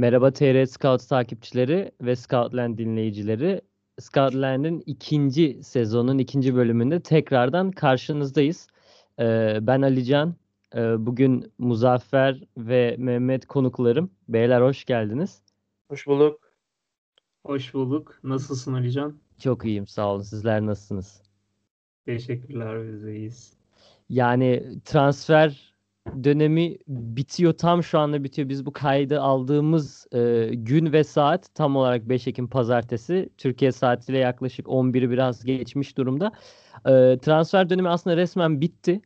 Merhaba 0.00 0.32
TR 0.32 0.64
Scout 0.66 1.08
takipçileri 1.08 1.92
ve 2.02 2.16
Scoutland 2.16 2.78
dinleyicileri. 2.78 3.60
Scoutland'in 3.98 4.82
ikinci 4.86 5.64
sezonun 5.64 6.18
ikinci 6.18 6.54
bölümünde 6.54 7.00
tekrardan 7.00 7.70
karşınızdayız. 7.70 8.68
Ee, 9.18 9.58
ben 9.62 9.82
Alican, 9.82 10.34
ee, 10.74 11.06
bugün 11.06 11.52
Muzaffer 11.58 12.44
ve 12.56 12.96
Mehmet 12.98 13.46
konuklarım. 13.46 14.10
Beyler 14.28 14.60
hoş 14.60 14.84
geldiniz. 14.84 15.42
Hoş 15.88 16.06
bulduk. 16.06 16.52
Hoş 17.46 17.74
bulduk. 17.74 18.20
Nasılsın 18.24 18.74
Alican? 18.74 19.18
Çok 19.38 19.64
iyiyim 19.64 19.86
sağ 19.86 20.12
olun. 20.12 20.22
Sizler 20.22 20.66
nasılsınız? 20.66 21.22
Teşekkürler 22.06 22.92
biz 22.92 23.04
de 23.04 23.16
iyiyiz. 23.16 23.52
Yani 24.08 24.78
transfer 24.84 25.69
dönemi 26.24 26.76
bitiyor. 26.88 27.52
Tam 27.52 27.82
şu 27.82 27.98
anda 27.98 28.24
bitiyor. 28.24 28.48
Biz 28.48 28.66
bu 28.66 28.72
kaydı 28.72 29.20
aldığımız 29.20 30.06
e, 30.12 30.50
gün 30.52 30.92
ve 30.92 31.04
saat 31.04 31.54
tam 31.54 31.76
olarak 31.76 32.08
5 32.08 32.26
Ekim 32.28 32.48
pazartesi. 32.48 33.28
Türkiye 33.38 33.72
saatiyle 33.72 34.18
yaklaşık 34.18 34.66
11'i 34.66 35.10
biraz 35.10 35.44
geçmiş 35.44 35.96
durumda. 35.96 36.32
E, 36.86 37.18
transfer 37.18 37.70
dönemi 37.70 37.88
aslında 37.88 38.16
resmen 38.16 38.60
bitti. 38.60 39.00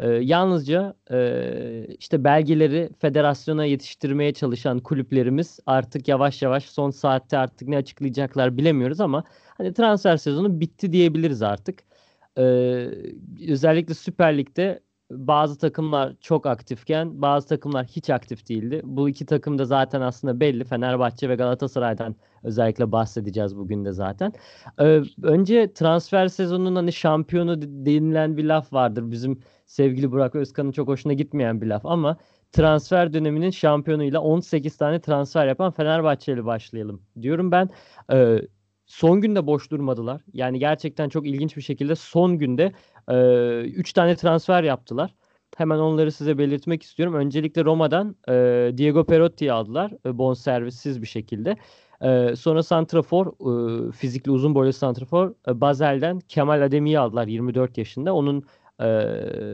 E, 0.00 0.08
yalnızca 0.08 0.94
e, 1.10 1.86
işte 1.98 2.24
belgeleri 2.24 2.90
federasyona 2.98 3.64
yetiştirmeye 3.64 4.34
çalışan 4.34 4.80
kulüplerimiz 4.80 5.58
artık 5.66 6.08
yavaş 6.08 6.42
yavaş 6.42 6.64
son 6.64 6.90
saatte 6.90 7.38
artık 7.38 7.68
ne 7.68 7.76
açıklayacaklar 7.76 8.56
bilemiyoruz 8.56 9.00
ama 9.00 9.24
hani 9.28 9.74
transfer 9.74 10.16
sezonu 10.16 10.60
bitti 10.60 10.92
diyebiliriz 10.92 11.42
artık. 11.42 11.78
E, 12.38 12.42
özellikle 13.48 13.94
Süper 13.94 14.38
Lig'de 14.38 14.80
bazı 15.14 15.58
takımlar 15.58 16.14
çok 16.20 16.46
aktifken 16.46 17.22
bazı 17.22 17.48
takımlar 17.48 17.86
hiç 17.86 18.10
aktif 18.10 18.48
değildi. 18.48 18.80
Bu 18.84 19.08
iki 19.08 19.26
takım 19.26 19.58
da 19.58 19.64
zaten 19.64 20.00
aslında 20.00 20.40
belli. 20.40 20.64
Fenerbahçe 20.64 21.28
ve 21.28 21.34
Galatasaray'dan 21.34 22.16
özellikle 22.42 22.92
bahsedeceğiz 22.92 23.56
bugün 23.56 23.84
de 23.84 23.92
zaten. 23.92 24.32
Ee, 24.80 25.02
önce 25.22 25.72
transfer 25.72 26.28
sezonunun 26.28 26.76
hani 26.76 26.92
şampiyonu 26.92 27.62
denilen 27.62 28.36
bir 28.36 28.44
laf 28.44 28.72
vardır. 28.72 29.10
Bizim 29.10 29.40
sevgili 29.66 30.12
Burak 30.12 30.34
Özkan'ın 30.34 30.72
çok 30.72 30.88
hoşuna 30.88 31.12
gitmeyen 31.12 31.60
bir 31.60 31.66
laf 31.66 31.86
ama 31.86 32.16
transfer 32.52 33.12
döneminin 33.12 33.50
şampiyonuyla 33.50 34.20
18 34.20 34.76
tane 34.76 35.00
transfer 35.00 35.46
yapan 35.46 35.70
Fenerbahçeli 35.70 36.44
başlayalım 36.44 37.02
diyorum 37.22 37.52
ben. 37.52 37.70
Ee, 38.12 38.38
son 38.86 39.20
günde 39.20 39.46
boş 39.46 39.70
durmadılar. 39.70 40.22
Yani 40.32 40.58
gerçekten 40.58 41.08
çok 41.08 41.26
ilginç 41.26 41.56
bir 41.56 41.62
şekilde 41.62 41.94
son 41.94 42.38
günde 42.38 42.72
3 43.66 43.92
tane 43.92 44.16
transfer 44.16 44.62
yaptılar. 44.62 45.14
Hemen 45.56 45.78
onları 45.78 46.12
size 46.12 46.38
belirtmek 46.38 46.82
istiyorum. 46.82 47.14
Öncelikle 47.14 47.64
Roma'dan 47.64 48.16
e, 48.28 48.72
Diego 48.76 49.04
Perotti'yi 49.06 49.52
aldılar. 49.52 49.92
E, 50.06 50.18
bon 50.18 50.34
servissiz 50.34 51.02
bir 51.02 51.06
şekilde. 51.06 51.56
E, 52.02 52.36
sonra 52.36 52.62
Santrafor, 52.62 53.26
e, 53.26 53.92
fizikli 53.92 54.30
uzun 54.30 54.54
boylu 54.54 54.72
Santrafor, 54.72 55.34
e, 55.48 55.60
Bazel'den 55.60 56.20
Kemal 56.20 56.62
Ademi'yi 56.62 56.98
aldılar 56.98 57.26
24 57.26 57.78
yaşında. 57.78 58.14
Onun 58.14 58.44
e, 58.80 58.86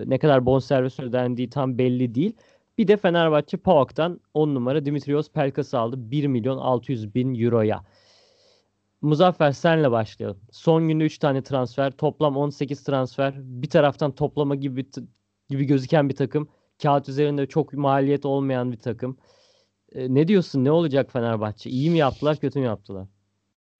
ne 0.06 0.18
kadar 0.18 0.46
bon 0.46 0.58
servis 0.58 1.00
ödendiği 1.00 1.50
tam 1.50 1.78
belli 1.78 2.14
değil. 2.14 2.36
Bir 2.78 2.88
de 2.88 2.96
Fenerbahçe 2.96 3.56
PAOK'tan 3.56 4.20
10 4.34 4.54
numara 4.54 4.84
Dimitrios 4.84 5.30
Pelkas'ı 5.30 5.78
aldı 5.78 5.96
1 6.10 6.26
milyon 6.26 6.58
600 6.58 7.14
bin 7.14 7.44
euroya. 7.44 7.84
Muzaffer 9.02 9.52
senle 9.52 9.90
başlayalım. 9.90 10.40
Son 10.50 10.88
günde 10.88 11.04
3 11.04 11.18
tane 11.18 11.42
transfer, 11.42 11.90
toplam 11.90 12.36
18 12.36 12.84
transfer. 12.84 13.34
Bir 13.36 13.70
taraftan 13.70 14.14
toplama 14.14 14.54
gibi 14.54 14.86
gibi 15.48 15.64
gözüken 15.64 16.08
bir 16.08 16.16
takım. 16.16 16.48
Kağıt 16.82 17.08
üzerinde 17.08 17.46
çok 17.46 17.72
maliyet 17.72 18.26
olmayan 18.26 18.72
bir 18.72 18.78
takım. 18.78 19.18
E, 19.92 20.14
ne 20.14 20.28
diyorsun? 20.28 20.64
Ne 20.64 20.70
olacak 20.70 21.12
Fenerbahçe? 21.12 21.70
İyi 21.70 21.90
mi 21.90 21.98
yaptılar, 21.98 22.36
kötü 22.36 22.58
mü 22.60 22.66
yaptılar? 22.66 23.06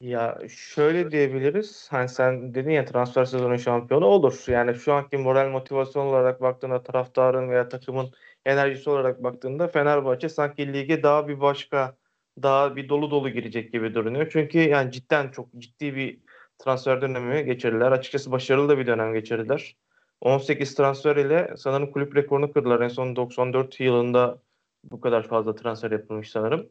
Ya 0.00 0.38
şöyle 0.48 1.10
diyebiliriz. 1.10 1.88
Hani 1.90 2.08
sen 2.08 2.54
dedin 2.54 2.70
ya 2.70 2.84
transfer 2.84 3.24
sezonu 3.24 3.58
şampiyonu 3.58 4.06
olur. 4.06 4.44
Yani 4.48 4.74
şu 4.74 4.92
anki 4.92 5.16
moral 5.16 5.50
motivasyon 5.50 6.06
olarak 6.06 6.40
baktığında 6.40 6.82
taraftarın 6.82 7.48
veya 7.50 7.68
takımın 7.68 8.10
enerjisi 8.44 8.90
olarak 8.90 9.22
baktığında 9.22 9.68
Fenerbahçe 9.68 10.28
sanki 10.28 10.72
lige 10.72 11.02
daha 11.02 11.28
bir 11.28 11.40
başka 11.40 11.96
daha 12.42 12.76
bir 12.76 12.88
dolu 12.88 13.10
dolu 13.10 13.30
girecek 13.30 13.72
gibi 13.72 13.94
duruyor. 13.94 14.28
Çünkü 14.32 14.58
yani 14.58 14.92
cidden 14.92 15.28
çok 15.28 15.48
ciddi 15.58 15.96
bir 15.96 16.18
transfer 16.58 17.02
dönemi 17.02 17.44
geçirdiler. 17.44 17.92
Açıkçası 17.92 18.32
başarılı 18.32 18.68
da 18.68 18.78
bir 18.78 18.86
dönem 18.86 19.14
geçirdiler. 19.14 19.76
18 20.20 20.74
transfer 20.74 21.16
ile 21.16 21.54
sanırım 21.56 21.92
kulüp 21.92 22.16
rekorunu 22.16 22.52
kırdılar. 22.52 22.80
En 22.80 22.88
son 22.88 23.16
94 23.16 23.80
yılında 23.80 24.38
bu 24.84 25.00
kadar 25.00 25.28
fazla 25.28 25.54
transfer 25.54 25.90
yapılmış 25.90 26.30
sanırım. 26.30 26.68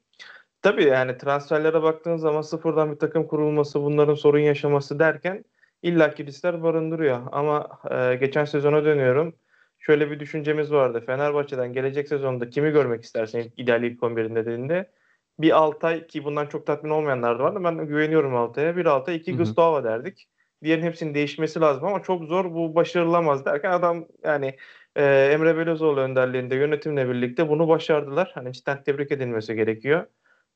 Tabii 0.61 0.83
yani 0.83 1.17
transferlere 1.17 1.81
baktığın 1.83 2.17
zaman 2.17 2.41
sıfırdan 2.41 2.91
bir 2.91 2.99
takım 2.99 3.27
kurulması, 3.27 3.81
bunların 3.81 4.13
sorun 4.13 4.39
yaşaması 4.39 4.99
derken 4.99 5.45
illaki 5.81 6.25
riskler 6.25 6.63
barındırıyor. 6.63 7.19
Ama 7.31 7.69
e, 7.91 8.15
geçen 8.15 8.45
sezona 8.45 8.85
dönüyorum. 8.85 9.35
Şöyle 9.79 10.11
bir 10.11 10.19
düşüncemiz 10.19 10.71
vardı. 10.71 11.03
Fenerbahçe'den 11.05 11.73
gelecek 11.73 12.07
sezonda 12.07 12.49
kimi 12.49 12.71
görmek 12.71 13.03
istersin 13.03 13.53
ideal 13.57 13.83
ilk 13.83 13.99
11'inde 13.99 14.35
dediğinde 14.35 14.91
bir 15.39 15.51
Altay 15.57 16.07
ki 16.07 16.23
bundan 16.23 16.45
çok 16.47 16.65
tatmin 16.67 16.89
olmayanlar 16.89 17.39
da 17.39 17.43
var 17.43 17.55
da 17.55 17.63
ben 17.63 17.87
güveniyorum 17.87 18.35
Altay'a. 18.35 18.77
Bir 18.77 18.85
Altay, 18.85 19.15
iki 19.15 19.37
Gustavo 19.37 19.83
derdik. 19.83 20.27
Diğerin 20.63 20.83
hepsinin 20.83 21.13
değişmesi 21.13 21.59
lazım 21.61 21.85
ama 21.85 22.01
çok 22.01 22.23
zor 22.23 22.53
bu 22.53 22.75
başarılamaz 22.75 23.45
derken 23.45 23.71
adam 23.71 24.05
yani 24.23 24.55
e, 24.95 25.03
Emre 25.05 25.57
Belözoğlu 25.57 25.99
önderliğinde 25.99 26.55
yönetimle 26.55 27.09
birlikte 27.09 27.49
bunu 27.49 27.67
başardılar. 27.67 28.31
Hani 28.33 28.53
cidden 28.53 28.83
tebrik 28.83 29.11
edilmesi 29.11 29.55
gerekiyor. 29.55 30.05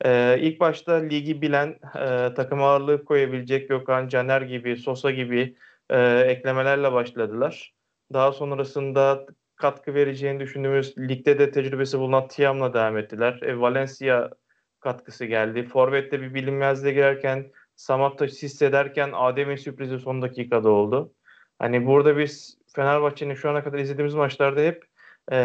E, 0.06 0.38
ilk 0.40 0.60
başta 0.60 0.94
ligi 0.94 1.42
bilen 1.42 1.80
e, 1.96 2.34
takım 2.34 2.64
ağırlığı 2.64 3.06
koyabilecek 3.06 3.70
Gökhan 3.70 4.08
Caner 4.08 4.42
gibi, 4.42 4.78
Sosa 4.78 5.12
gibi 5.12 5.56
e, 5.90 6.20
eklemelerle 6.20 6.92
başladılar. 6.94 7.74
Daha 8.14 8.32
sonrasında 8.32 9.26
katkı 9.56 9.94
vereceğini 9.94 10.40
düşündüğümüz 10.40 10.98
ligde 10.98 11.40
de 11.40 11.52
tecrübesi 11.52 12.00
bulunan 12.00 12.28
Tiam'la 12.28 12.74
devam 12.74 12.98
ettiler. 12.98 13.40
E, 13.42 13.60
Valencia 13.60 14.30
katkısı 14.84 15.26
geldi. 15.26 15.64
Forvet'te 15.64 16.22
bir 16.22 16.34
bilinmezliğe 16.34 16.94
girerken 16.94 17.52
Samatta 17.76 18.26
hissederken 18.26 19.10
Adem'in 19.14 19.56
sürprizi 19.56 20.00
son 20.00 20.22
dakikada 20.22 20.70
oldu. 20.70 21.14
Hani 21.60 21.86
burada 21.86 22.18
biz 22.18 22.58
Fenerbahçe'nin 22.76 23.34
şu 23.34 23.50
ana 23.50 23.64
kadar 23.64 23.80
izlediğimiz 23.80 24.14
maçlarda 24.14 24.62
hep 24.62 24.84
e, 25.32 25.36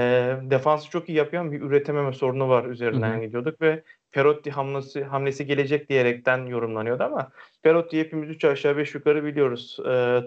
defansı 0.42 0.90
çok 0.90 1.08
iyi 1.08 1.18
yapıyor 1.18 1.52
bir 1.52 1.60
üretememe 1.60 2.12
sorunu 2.12 2.48
var 2.48 2.64
üzerinden 2.64 3.12
Hı-hı. 3.12 3.24
gidiyorduk 3.24 3.60
ve 3.60 3.82
Perotti 4.12 4.50
hamlesi, 4.50 5.04
hamlesi 5.04 5.46
gelecek 5.46 5.88
diyerekten 5.88 6.46
yorumlanıyordu 6.46 7.02
ama 7.02 7.30
Perotti 7.62 8.00
hepimiz 8.00 8.30
3 8.30 8.44
aşağı 8.44 8.76
5 8.76 8.94
yukarı 8.94 9.24
biliyoruz. 9.24 9.78
E, 9.88 10.22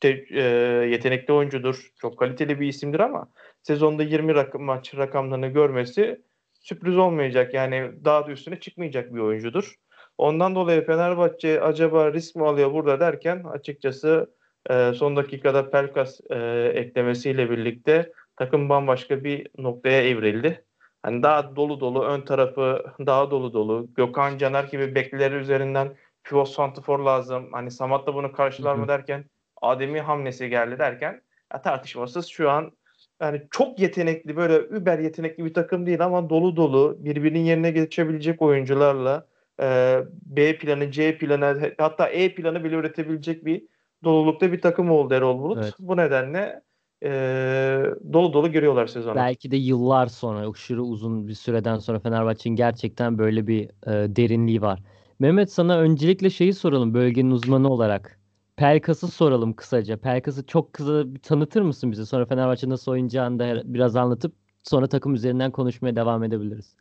te, 0.00 0.24
e, 0.30 0.42
yetenekli 0.90 1.32
oyuncudur. 1.32 1.90
Çok 2.00 2.18
kaliteli 2.18 2.60
bir 2.60 2.68
isimdir 2.68 3.00
ama 3.00 3.28
sezonda 3.62 4.02
20 4.02 4.32
rak- 4.32 4.58
maç 4.58 4.94
rakamlarını 4.96 5.46
görmesi 5.46 6.22
sürpriz 6.66 6.98
olmayacak. 6.98 7.54
Yani 7.54 7.92
daha 8.04 8.26
da 8.26 8.30
üstüne 8.30 8.60
çıkmayacak 8.60 9.14
bir 9.14 9.20
oyuncudur. 9.20 9.74
Ondan 10.18 10.54
dolayı 10.54 10.86
Fenerbahçe 10.86 11.60
acaba 11.60 12.12
risk 12.12 12.36
mi 12.36 12.48
alıyor 12.48 12.72
burada 12.72 13.00
derken 13.00 13.44
açıkçası 13.44 14.34
e, 14.70 14.92
son 14.92 15.16
dakikada 15.16 15.70
Pelkas 15.70 16.20
e, 16.30 16.36
eklemesiyle 16.74 17.50
birlikte 17.50 18.12
takım 18.36 18.68
bambaşka 18.68 19.24
bir 19.24 19.48
noktaya 19.58 20.02
evrildi. 20.02 20.64
Hani 21.02 21.22
daha 21.22 21.56
dolu 21.56 21.80
dolu 21.80 22.04
ön 22.04 22.20
tarafı 22.20 22.84
daha 23.06 23.30
dolu 23.30 23.52
dolu. 23.52 23.88
Gökhan 23.94 24.38
Caner 24.38 24.64
gibi 24.64 24.94
beklileri 24.94 25.34
üzerinden 25.34 25.96
pivot 26.24 26.48
santifor 26.48 26.98
lazım. 26.98 27.52
Hani 27.52 27.70
Samat 27.70 28.06
da 28.06 28.14
bunu 28.14 28.32
karşılar 28.32 28.74
mı 28.74 28.88
derken 28.88 29.24
Adem'i 29.62 30.00
hamlesi 30.00 30.48
geldi 30.48 30.78
derken 30.78 31.22
ya 31.52 31.62
tartışmasız 31.62 32.26
şu 32.26 32.50
an 32.50 32.72
yani 33.22 33.42
çok 33.50 33.78
yetenekli 33.78 34.36
böyle 34.36 34.58
über 34.58 34.98
yetenekli 34.98 35.44
bir 35.44 35.54
takım 35.54 35.86
değil 35.86 36.04
ama 36.04 36.30
dolu 36.30 36.56
dolu 36.56 36.96
birbirinin 37.00 37.44
yerine 37.44 37.70
geçebilecek 37.70 38.42
oyuncularla 38.42 39.26
e, 39.60 39.98
B 40.26 40.58
planı, 40.58 40.90
C 40.90 41.18
planı 41.18 41.72
hatta 41.78 42.08
E 42.08 42.34
planı 42.34 42.64
bile 42.64 42.74
üretebilecek 42.74 43.44
bir 43.44 43.62
dolulukta 44.04 44.52
bir 44.52 44.60
takım 44.60 44.90
oldu 44.90 45.14
Erol 45.14 45.38
Bulut. 45.38 45.58
Evet. 45.62 45.74
Bu 45.78 45.96
nedenle 45.96 46.62
e, 47.04 47.10
dolu 48.12 48.32
dolu 48.32 48.52
giriyorlar 48.52 48.86
sezona. 48.86 49.14
Belki 49.14 49.50
de 49.50 49.56
yıllar 49.56 50.06
sonra, 50.06 50.50
aşırı 50.50 50.82
uzun 50.82 51.28
bir 51.28 51.34
süreden 51.34 51.78
sonra 51.78 51.98
Fenerbahçe'nin 51.98 52.56
gerçekten 52.56 53.18
böyle 53.18 53.46
bir 53.46 53.64
e, 53.64 54.16
derinliği 54.16 54.62
var. 54.62 54.82
Mehmet 55.18 55.52
sana 55.52 55.78
öncelikle 55.78 56.30
şeyi 56.30 56.52
soralım 56.52 56.94
bölgenin 56.94 57.30
uzmanı 57.30 57.68
olarak. 57.68 58.20
Pelkas'ı 58.56 59.08
soralım 59.08 59.52
kısaca. 59.52 59.96
Pelkas'ı 59.96 60.46
çok 60.46 60.72
kısa 60.72 61.14
bir 61.14 61.20
tanıtır 61.20 61.62
mısın 61.62 61.92
bize? 61.92 62.06
Sonra 62.06 62.26
Fenerbahçe 62.26 62.68
nasıl 62.68 62.92
oynayacağını 62.92 63.38
da 63.38 63.62
biraz 63.74 63.96
anlatıp 63.96 64.34
sonra 64.62 64.86
takım 64.86 65.14
üzerinden 65.14 65.50
konuşmaya 65.50 65.96
devam 65.96 66.24
edebiliriz. 66.24 66.76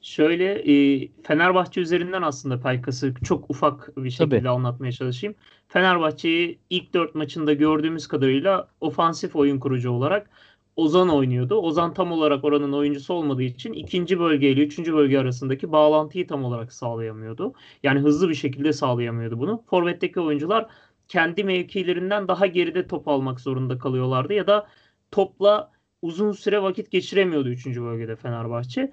Şöyle 0.00 0.52
e, 0.52 1.08
Fenerbahçe 1.22 1.80
üzerinden 1.80 2.22
aslında 2.22 2.60
Pelkas'ı 2.60 3.14
çok 3.24 3.50
ufak 3.50 3.96
bir 3.96 4.10
şekilde 4.10 4.38
Tabii. 4.38 4.48
anlatmaya 4.48 4.92
çalışayım. 4.92 5.34
Fenerbahçe'yi 5.68 6.58
ilk 6.70 6.94
dört 6.94 7.14
maçında 7.14 7.52
gördüğümüz 7.52 8.06
kadarıyla 8.06 8.68
ofansif 8.80 9.36
oyun 9.36 9.58
kurucu 9.58 9.90
olarak 9.90 10.30
Ozan 10.76 11.08
oynuyordu. 11.08 11.54
Ozan 11.54 11.94
tam 11.94 12.12
olarak 12.12 12.44
oranın 12.44 12.72
oyuncusu 12.72 13.14
olmadığı 13.14 13.42
için 13.42 13.72
ikinci 13.72 14.20
bölge 14.20 14.50
ile 14.50 14.62
üçüncü 14.62 14.94
bölge 14.94 15.18
arasındaki 15.18 15.72
bağlantıyı 15.72 16.26
tam 16.26 16.44
olarak 16.44 16.72
sağlayamıyordu. 16.72 17.52
Yani 17.82 18.00
hızlı 18.00 18.28
bir 18.28 18.34
şekilde 18.34 18.72
sağlayamıyordu 18.72 19.38
bunu. 19.38 19.62
Forvet'teki 19.66 20.20
oyuncular 20.20 20.66
kendi 21.08 21.44
mevkilerinden 21.44 22.28
daha 22.28 22.46
geride 22.46 22.86
top 22.86 23.08
almak 23.08 23.40
zorunda 23.40 23.78
kalıyorlardı 23.78 24.32
ya 24.32 24.46
da 24.46 24.66
topla 25.10 25.72
uzun 26.02 26.32
süre 26.32 26.62
vakit 26.62 26.90
geçiremiyordu 26.90 27.48
3. 27.48 27.66
bölgede 27.66 28.16
Fenerbahçe. 28.16 28.92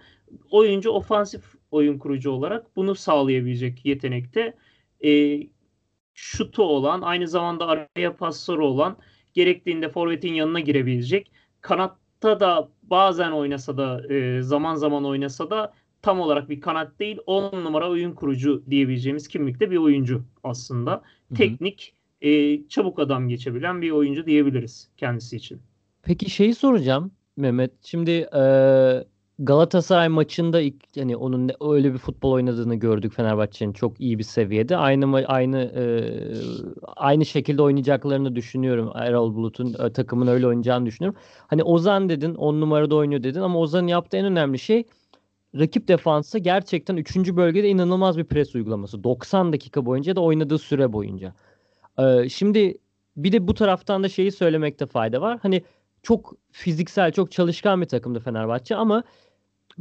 Oyuncu 0.51 0.89
ofansif 0.91 1.43
oyun 1.71 1.97
kurucu 1.97 2.31
olarak 2.31 2.75
bunu 2.75 2.95
sağlayabilecek 2.95 3.85
yetenekte. 3.85 4.57
E, 5.05 5.39
şutu 6.13 6.63
olan, 6.63 7.01
aynı 7.01 7.27
zamanda 7.27 7.67
araya 7.67 8.15
pasları 8.15 8.65
olan, 8.65 8.97
gerektiğinde 9.33 9.89
forvetin 9.89 10.33
yanına 10.33 10.59
girebilecek. 10.59 11.31
Kanatta 11.61 12.39
da 12.39 12.69
bazen 12.83 13.31
oynasa 13.31 13.77
da 13.77 14.13
e, 14.13 14.41
zaman 14.41 14.75
zaman 14.75 15.05
oynasa 15.05 15.49
da 15.49 15.73
tam 16.01 16.19
olarak 16.19 16.49
bir 16.49 16.61
kanat 16.61 16.99
değil 16.99 17.17
10 17.25 17.63
numara 17.63 17.89
oyun 17.89 18.13
kurucu 18.13 18.63
diyebileceğimiz 18.69 19.27
kimlikte 19.27 19.71
bir 19.71 19.77
oyuncu 19.77 20.23
aslında. 20.43 20.91
Hı-hı. 20.91 21.37
Teknik, 21.37 21.93
e, 22.21 22.59
çabuk 22.67 22.99
adam 22.99 23.27
geçebilen 23.27 23.81
bir 23.81 23.91
oyuncu 23.91 24.25
diyebiliriz 24.25 24.89
kendisi 24.97 25.35
için. 25.35 25.61
Peki 26.03 26.29
şeyi 26.29 26.55
soracağım 26.55 27.11
Mehmet. 27.37 27.71
Şimdi 27.81 28.11
e, 28.11 28.43
Galatasaray 29.43 30.07
maçında 30.07 30.61
ilk 30.61 30.97
hani 30.97 31.15
onun 31.15 31.51
öyle 31.61 31.93
bir 31.93 31.97
futbol 31.97 32.31
oynadığını 32.31 32.75
gördük 32.75 33.13
Fenerbahçe'nin 33.13 33.73
çok 33.73 34.01
iyi 34.01 34.19
bir 34.19 34.23
seviyede. 34.23 34.77
Aynı 34.77 35.25
aynı 35.27 35.57
e, 35.57 35.83
aynı 36.95 37.25
şekilde 37.25 37.61
oynayacaklarını 37.61 38.35
düşünüyorum. 38.35 38.91
Erol 38.95 39.35
Bulut'un 39.35 39.75
e, 39.85 39.93
takımın 39.93 40.27
öyle 40.27 40.47
oynayacağını 40.47 40.85
düşünüyorum. 40.85 41.19
Hani 41.47 41.63
Ozan 41.63 42.09
dedin, 42.09 42.35
10 42.35 42.61
numarada 42.61 42.95
oynuyor 42.95 43.23
dedin 43.23 43.41
ama 43.41 43.59
Ozan'ın 43.59 43.87
yaptığı 43.87 44.17
en 44.17 44.25
önemli 44.25 44.59
şey 44.59 44.83
rakip 45.59 45.87
defansı 45.87 46.39
gerçekten 46.39 46.97
3. 46.97 47.15
bölgede 47.17 47.69
inanılmaz 47.69 48.17
bir 48.17 48.25
pres 48.25 48.55
uygulaması. 48.55 49.03
90 49.03 49.53
dakika 49.53 49.85
boyunca 49.85 50.15
da 50.15 50.21
oynadığı 50.21 50.57
süre 50.57 50.93
boyunca. 50.93 51.33
Ee, 51.99 52.29
şimdi 52.29 52.77
bir 53.17 53.31
de 53.31 53.47
bu 53.47 53.53
taraftan 53.53 54.03
da 54.03 54.09
şeyi 54.09 54.31
söylemekte 54.31 54.85
fayda 54.85 55.21
var. 55.21 55.39
Hani 55.41 55.63
çok 56.03 56.33
fiziksel, 56.51 57.11
çok 57.11 57.31
çalışkan 57.31 57.81
bir 57.81 57.85
takımdı 57.85 58.19
Fenerbahçe 58.19 58.75
ama 58.75 59.03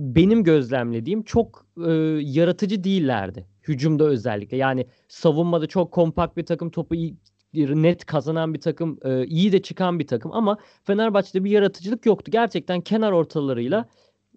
benim 0.00 0.44
gözlemlediğim 0.44 1.22
çok 1.22 1.66
e, 1.86 1.90
yaratıcı 2.22 2.84
değillerdi. 2.84 3.46
Hücumda 3.62 4.04
özellikle. 4.04 4.56
Yani 4.56 4.86
savunmada 5.08 5.66
çok 5.66 5.92
kompakt 5.92 6.36
bir 6.36 6.46
takım, 6.46 6.70
topu 6.70 6.94
iyi, 6.94 7.16
net 7.54 8.04
kazanan 8.06 8.54
bir 8.54 8.60
takım, 8.60 8.98
e, 9.04 9.26
iyi 9.26 9.52
de 9.52 9.62
çıkan 9.62 9.98
bir 9.98 10.06
takım 10.06 10.32
ama 10.32 10.58
Fenerbahçe'de 10.84 11.44
bir 11.44 11.50
yaratıcılık 11.50 12.06
yoktu. 12.06 12.30
Gerçekten 12.30 12.80
kenar 12.80 13.12
ortalarıyla 13.12 13.88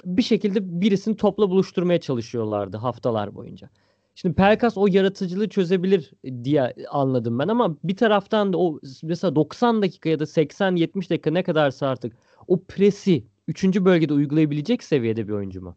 bir 0.06 0.21
şekilde 0.21 0.81
birisini 0.81 1.15
topla 1.15 1.50
buluşturmaya 1.50 2.00
çalışıyorlardı 2.00 2.77
haftalar 2.77 3.36
boyunca. 3.36 3.69
Şimdi 4.16 4.36
Pelkas 4.36 4.77
o 4.77 4.88
yaratıcılığı 4.88 5.50
çözebilir 5.50 6.12
diye 6.44 6.74
anladım 6.89 7.39
ben 7.39 7.48
ama 7.48 7.77
bir 7.83 7.98
taraftan 7.98 8.54
da 8.54 8.57
o 8.57 8.80
mesela 9.04 9.36
90 9.36 9.81
dakika 9.81 10.09
ya 10.09 10.19
da 10.19 10.24
80-70 10.24 11.09
dakika 11.09 11.31
ne 11.31 11.44
kadarsa 11.44 11.88
artık 11.88 12.13
o 12.48 12.63
presi 12.63 13.24
3. 13.48 13.86
bölgede 13.86 14.13
uygulayabilecek 14.13 14.84
seviyede 14.84 15.28
bir 15.28 15.34
oyuncu 15.34 15.62
mu? 15.62 15.75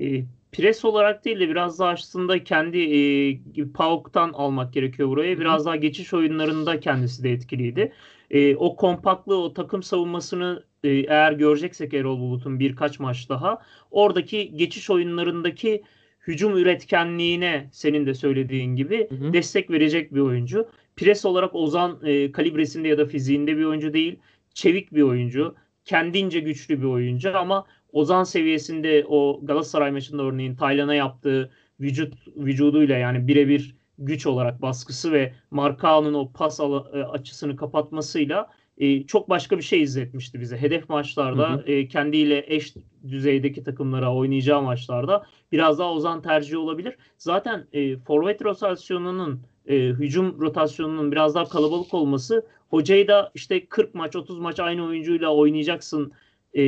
E, 0.00 0.24
pres 0.52 0.84
olarak 0.84 1.24
değil 1.24 1.40
de 1.40 1.48
biraz 1.48 1.78
daha 1.78 1.90
aslında 1.90 2.44
kendi 2.44 2.78
e, 2.78 3.72
PAOK'tan 3.74 4.32
almak 4.32 4.72
gerekiyor 4.72 5.08
buraya. 5.08 5.40
Biraz 5.40 5.66
daha 5.66 5.76
geçiş 5.76 6.14
oyunlarında 6.14 6.80
kendisi 6.80 7.22
de 7.22 7.32
etkiliydi. 7.32 7.92
E, 8.30 8.56
o 8.56 8.76
kompaktlığı, 8.76 9.36
o 9.36 9.54
takım 9.54 9.82
savunmasını 9.82 10.64
e, 10.84 10.88
eğer 10.88 11.32
göreceksek 11.32 11.94
Erol 11.94 12.18
Bulut'un 12.18 12.60
birkaç 12.60 13.00
maç 13.00 13.28
daha 13.28 13.62
oradaki 13.90 14.56
geçiş 14.56 14.90
oyunlarındaki 14.90 15.82
hücum 16.26 16.56
üretkenliğine 16.56 17.68
senin 17.72 18.06
de 18.06 18.14
söylediğin 18.14 18.76
gibi 18.76 19.08
hı 19.10 19.14
hı. 19.14 19.32
destek 19.32 19.70
verecek 19.70 20.14
bir 20.14 20.20
oyuncu. 20.20 20.68
Pres 20.96 21.24
olarak 21.24 21.54
Ozan 21.54 22.00
e, 22.04 22.32
kalibresinde 22.32 22.88
ya 22.88 22.98
da 22.98 23.06
fiziğinde 23.06 23.56
bir 23.56 23.64
oyuncu 23.64 23.92
değil. 23.92 24.18
Çevik 24.54 24.94
bir 24.94 25.02
oyuncu. 25.02 25.54
Kendince 25.84 26.40
güçlü 26.40 26.80
bir 26.80 26.86
oyuncu 26.86 27.38
ama 27.38 27.66
Ozan 27.92 28.24
seviyesinde 28.24 29.04
o 29.08 29.40
Galatasaray 29.42 29.90
maçında 29.90 30.22
örneğin 30.22 30.56
Taylan'a 30.56 30.94
yaptığı 30.94 31.50
vücut 31.80 32.14
vücuduyla 32.36 32.96
yani 32.96 33.28
birebir 33.28 33.76
güç 33.98 34.26
olarak 34.26 34.62
baskısı 34.62 35.12
ve 35.12 35.32
Markao'nun 35.50 36.14
o 36.14 36.32
pas 36.32 36.60
e, 36.60 36.64
açısını 36.64 37.56
kapatmasıyla 37.56 38.50
e, 38.78 39.06
çok 39.06 39.28
başka 39.28 39.58
bir 39.58 39.62
şey 39.62 39.82
izletmişti 39.82 40.40
bize. 40.40 40.56
Hedef 40.56 40.88
maçlarda 40.88 41.50
hı 41.50 41.54
hı. 41.54 41.62
E, 41.66 41.88
kendiyle 41.88 42.44
eş 42.46 42.74
düzeydeki 43.08 43.62
takımlara 43.62 44.14
oynayacağı 44.14 44.62
maçlarda 44.62 45.26
biraz 45.52 45.78
daha 45.78 45.92
Ozan 45.92 46.22
tercihi 46.22 46.56
olabilir. 46.56 46.96
Zaten 47.18 47.66
e, 47.72 47.98
forvet 47.98 48.44
rotasyonunun 48.44 49.42
e, 49.68 49.76
hücum 49.76 50.40
rotasyonunun 50.40 51.12
biraz 51.12 51.34
daha 51.34 51.44
kalabalık 51.44 51.94
olması 51.94 52.46
hocayı 52.70 53.08
da 53.08 53.30
işte 53.34 53.66
40 53.66 53.94
maç 53.94 54.16
30 54.16 54.38
maç 54.38 54.60
aynı 54.60 54.84
oyuncuyla 54.84 55.34
oynayacaksın 55.34 56.12
e, 56.56 56.64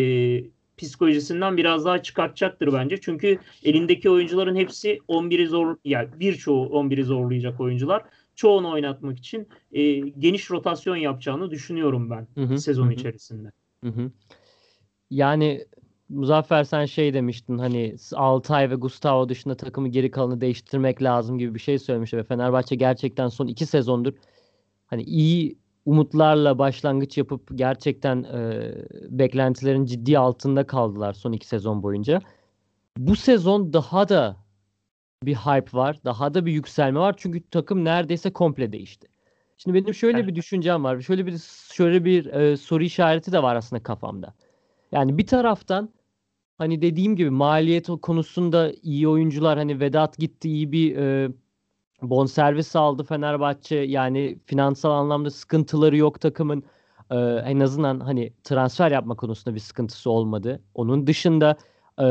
psikolojisinden 0.76 1.56
biraz 1.56 1.84
daha 1.84 2.02
çıkartacaktır 2.02 2.72
bence. 2.72 3.00
Çünkü 3.00 3.38
elindeki 3.64 4.10
oyuncuların 4.10 4.56
hepsi 4.56 4.98
11'i 5.08 5.46
zor 5.46 5.76
yani 5.84 6.08
birçoğu 6.14 6.66
11'i 6.66 7.04
zorlayacak 7.04 7.60
oyuncular 7.60 8.02
çoğunu 8.34 8.70
oynatmak 8.70 9.18
için 9.18 9.48
e, 9.72 9.98
geniş 9.98 10.50
rotasyon 10.50 10.96
yapacağını 10.96 11.50
düşünüyorum 11.50 12.10
ben 12.10 12.26
hı 12.34 12.42
hı, 12.42 12.58
sezon 12.58 12.88
hı. 12.88 12.92
içerisinde. 12.92 13.52
Hı 13.84 13.90
hı. 13.90 14.10
Yani 15.10 15.66
Muzaffer 16.08 16.64
sen 16.64 16.84
şey 16.84 17.14
demiştin 17.14 17.58
hani 17.58 17.96
Altay 18.14 18.70
ve 18.70 18.74
Gustavo 18.74 19.28
dışında 19.28 19.56
takımı 19.56 19.88
geri 19.88 20.10
kalanı 20.10 20.40
değiştirmek 20.40 21.02
lazım 21.02 21.38
gibi 21.38 21.54
bir 21.54 21.60
şey 21.60 21.78
söylemişti 21.78 22.16
ve 22.16 22.24
Fenerbahçe 22.24 22.76
gerçekten 22.76 23.28
son 23.28 23.46
iki 23.46 23.66
sezondur 23.66 24.12
hani 24.86 25.02
iyi 25.02 25.58
umutlarla 25.86 26.58
başlangıç 26.58 27.18
yapıp 27.18 27.50
gerçekten 27.54 28.22
e, 28.22 28.72
beklentilerin 29.10 29.84
ciddi 29.84 30.18
altında 30.18 30.66
kaldılar 30.66 31.12
son 31.12 31.32
iki 31.32 31.46
sezon 31.46 31.82
boyunca. 31.82 32.20
Bu 32.98 33.16
sezon 33.16 33.72
daha 33.72 34.08
da 34.08 34.36
bir 35.22 35.34
hype 35.34 35.76
var. 35.76 35.96
Daha 36.04 36.34
da 36.34 36.46
bir 36.46 36.52
yükselme 36.52 37.00
var. 37.00 37.14
Çünkü 37.18 37.50
takım 37.50 37.84
neredeyse 37.84 38.32
komple 38.32 38.72
değişti. 38.72 39.08
Şimdi 39.58 39.74
benim 39.82 39.94
şöyle 39.94 40.26
bir 40.26 40.34
düşüncem 40.34 40.84
var. 40.84 41.00
Şöyle 41.00 41.26
bir 41.26 41.38
şöyle 41.72 42.04
bir 42.04 42.26
e, 42.26 42.56
soru 42.56 42.84
işareti 42.84 43.32
de 43.32 43.42
var 43.42 43.56
aslında 43.56 43.82
kafamda. 43.82 44.34
Yani 44.92 45.18
bir 45.18 45.26
taraftan 45.26 45.90
hani 46.58 46.82
dediğim 46.82 47.16
gibi 47.16 47.30
maliyet 47.30 47.86
konusunda 48.02 48.72
iyi 48.82 49.08
oyuncular 49.08 49.58
hani 49.58 49.80
Vedat 49.80 50.18
gitti 50.18 50.48
iyi 50.48 50.72
bir 50.72 50.96
e, 50.96 51.30
bonservis 52.02 52.76
aldı 52.76 53.04
Fenerbahçe. 53.04 53.76
Yani 53.76 54.38
finansal 54.46 54.90
anlamda 54.90 55.30
sıkıntıları 55.30 55.96
yok 55.96 56.20
takımın. 56.20 56.62
E, 57.10 57.16
en 57.44 57.60
azından 57.60 58.00
hani 58.00 58.32
transfer 58.44 58.90
yapma 58.90 59.16
konusunda 59.16 59.54
bir 59.54 59.60
sıkıntısı 59.60 60.10
olmadı. 60.10 60.62
Onun 60.74 61.06
dışında 61.06 61.56
e, 62.00 62.06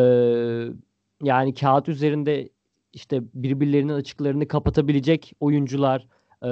yani 1.24 1.54
kağıt 1.54 1.90
üzerinde 1.90 2.50
işte 2.94 3.22
birbirlerinin 3.34 3.94
açıklarını 3.94 4.48
kapatabilecek 4.48 5.34
oyuncular 5.40 6.08
e, 6.46 6.50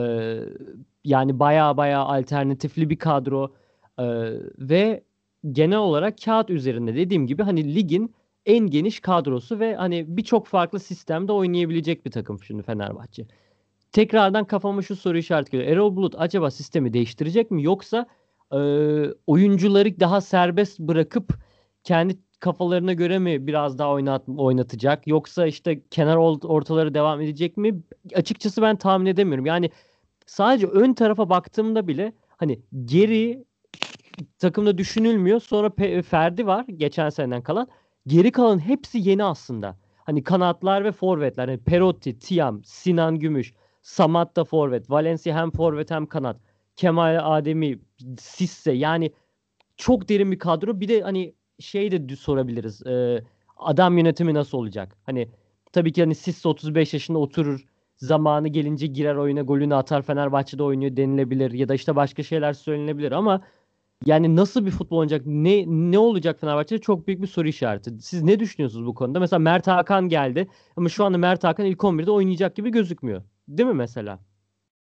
yani 1.03 1.39
baya 1.39 1.77
baya 1.77 1.99
alternatifli 1.99 2.89
bir 2.89 2.97
kadro 2.97 3.53
e, 3.99 4.05
ve 4.57 5.03
genel 5.51 5.77
olarak 5.77 6.17
kağıt 6.25 6.49
üzerinde 6.49 6.95
dediğim 6.95 7.27
gibi 7.27 7.43
hani 7.43 7.75
ligin 7.75 8.15
en 8.45 8.59
geniş 8.69 8.99
kadrosu 8.99 9.59
ve 9.59 9.75
hani 9.75 10.05
birçok 10.07 10.47
farklı 10.47 10.79
sistemde 10.79 11.31
oynayabilecek 11.31 12.05
bir 12.05 12.11
takım 12.11 12.43
şimdi 12.43 12.63
Fenerbahçe. 12.63 13.25
Tekrardan 13.91 14.45
kafama 14.45 14.81
şu 14.81 14.95
soru 14.95 15.17
işareti 15.17 15.51
geliyor. 15.51 15.71
Erol 15.71 15.95
Bulut 15.95 16.15
acaba 16.17 16.51
sistemi 16.51 16.93
değiştirecek 16.93 17.51
mi 17.51 17.63
yoksa 17.63 18.05
e, 18.51 18.57
oyuncuları 19.27 19.99
daha 19.99 20.21
serbest 20.21 20.79
bırakıp 20.79 21.33
kendi 21.83 22.17
kafalarına 22.39 22.93
göre 22.93 23.19
mi 23.19 23.47
biraz 23.47 23.77
daha 23.77 23.91
oynat, 23.91 24.23
oynatacak 24.37 25.07
yoksa 25.07 25.47
işte 25.47 25.81
kenar 25.91 26.15
ortaları 26.17 26.93
devam 26.93 27.21
edecek 27.21 27.57
mi? 27.57 27.81
Açıkçası 28.15 28.61
ben 28.61 28.75
tahmin 28.75 29.05
edemiyorum. 29.05 29.45
Yani 29.45 29.69
sadece 30.25 30.67
ön 30.67 30.93
tarafa 30.93 31.29
baktığımda 31.29 31.87
bile 31.87 32.13
hani 32.37 32.59
geri 32.85 33.43
takımda 34.39 34.77
düşünülmüyor. 34.77 35.39
Sonra 35.39 35.71
Ferdi 36.01 36.47
var 36.47 36.65
geçen 36.67 37.09
seneden 37.09 37.41
kalan. 37.41 37.67
Geri 38.07 38.31
kalan 38.31 38.59
hepsi 38.59 39.09
yeni 39.09 39.23
aslında. 39.23 39.77
Hani 39.95 40.23
kanatlar 40.23 40.83
ve 40.83 40.91
forvetler. 40.91 41.47
Yani 41.47 41.59
Perotti, 41.59 42.19
Tiam, 42.19 42.63
Sinan 42.63 43.19
Gümüş, 43.19 43.53
Samat 43.81 44.35
da 44.35 44.43
forvet. 44.43 44.89
Valencia 44.89 45.35
hem 45.35 45.51
forvet 45.51 45.91
hem 45.91 46.05
kanat. 46.05 46.37
Kemal 46.75 47.37
Ademi, 47.37 47.79
Sisse 48.19 48.71
yani 48.71 49.11
çok 49.77 50.09
derin 50.09 50.31
bir 50.31 50.39
kadro. 50.39 50.79
Bir 50.79 50.87
de 50.87 51.01
hani 51.01 51.33
şey 51.59 51.91
de 51.91 52.15
sorabiliriz. 52.15 52.87
E, 52.87 53.23
adam 53.57 53.97
yönetimi 53.97 54.33
nasıl 54.33 54.57
olacak? 54.57 54.97
Hani 55.03 55.29
tabii 55.71 55.91
ki 55.91 56.01
hani 56.01 56.15
Sisse 56.15 56.49
35 56.49 56.93
yaşında 56.93 57.17
oturur. 57.17 57.65
Zamanı 57.97 58.47
gelince 58.47 58.87
girer 58.87 59.15
oyuna 59.15 59.41
golünü 59.41 59.75
atar 59.75 60.01
Fenerbahçe'de 60.01 60.63
oynuyor 60.63 60.97
denilebilir. 60.97 61.51
Ya 61.51 61.67
da 61.69 61.73
işte 61.73 61.95
başka 61.95 62.23
şeyler 62.23 62.53
söylenebilir 62.53 63.11
ama 63.11 63.41
Yani 64.05 64.35
nasıl 64.35 64.65
bir 64.65 64.71
futbol 64.71 64.97
oynayacak? 64.97 65.21
Ne 65.25 65.63
ne 65.67 65.97
olacak 65.97 66.39
Fenerbahçe'de? 66.39 66.81
Çok 66.81 67.07
büyük 67.07 67.21
bir 67.21 67.27
soru 67.27 67.47
işareti. 67.47 67.91
Siz 68.01 68.23
ne 68.23 68.39
düşünüyorsunuz 68.39 68.85
bu 68.85 68.93
konuda? 68.93 69.19
Mesela 69.19 69.39
Mert 69.39 69.67
Hakan 69.67 70.09
geldi 70.09 70.47
ama 70.75 70.89
şu 70.89 71.05
anda 71.05 71.17
Mert 71.17 71.43
Hakan 71.43 71.65
ilk 71.65 71.79
11'de 71.79 72.11
oynayacak 72.11 72.55
gibi 72.55 72.71
gözükmüyor. 72.71 73.21
Değil 73.47 73.69
mi 73.69 73.75
mesela? 73.75 74.19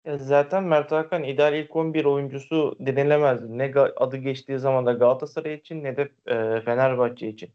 Ya 0.05 0.19
zaten 0.19 0.65
Mert 0.65 0.93
Hakan 0.93 1.25
ideal 1.25 1.55
ilk 1.55 1.77
11 1.77 2.05
oyuncusu 2.05 2.77
denilemez. 2.81 3.49
Ne 3.49 3.73
adı 3.97 4.17
geçtiği 4.17 4.59
zaman 4.59 4.87
da 4.87 4.93
Galatasaray 4.93 5.55
için 5.55 5.85
ne 5.85 5.97
de 5.97 6.03
e, 6.27 6.61
Fenerbahçe 6.61 7.29
için. 7.29 7.51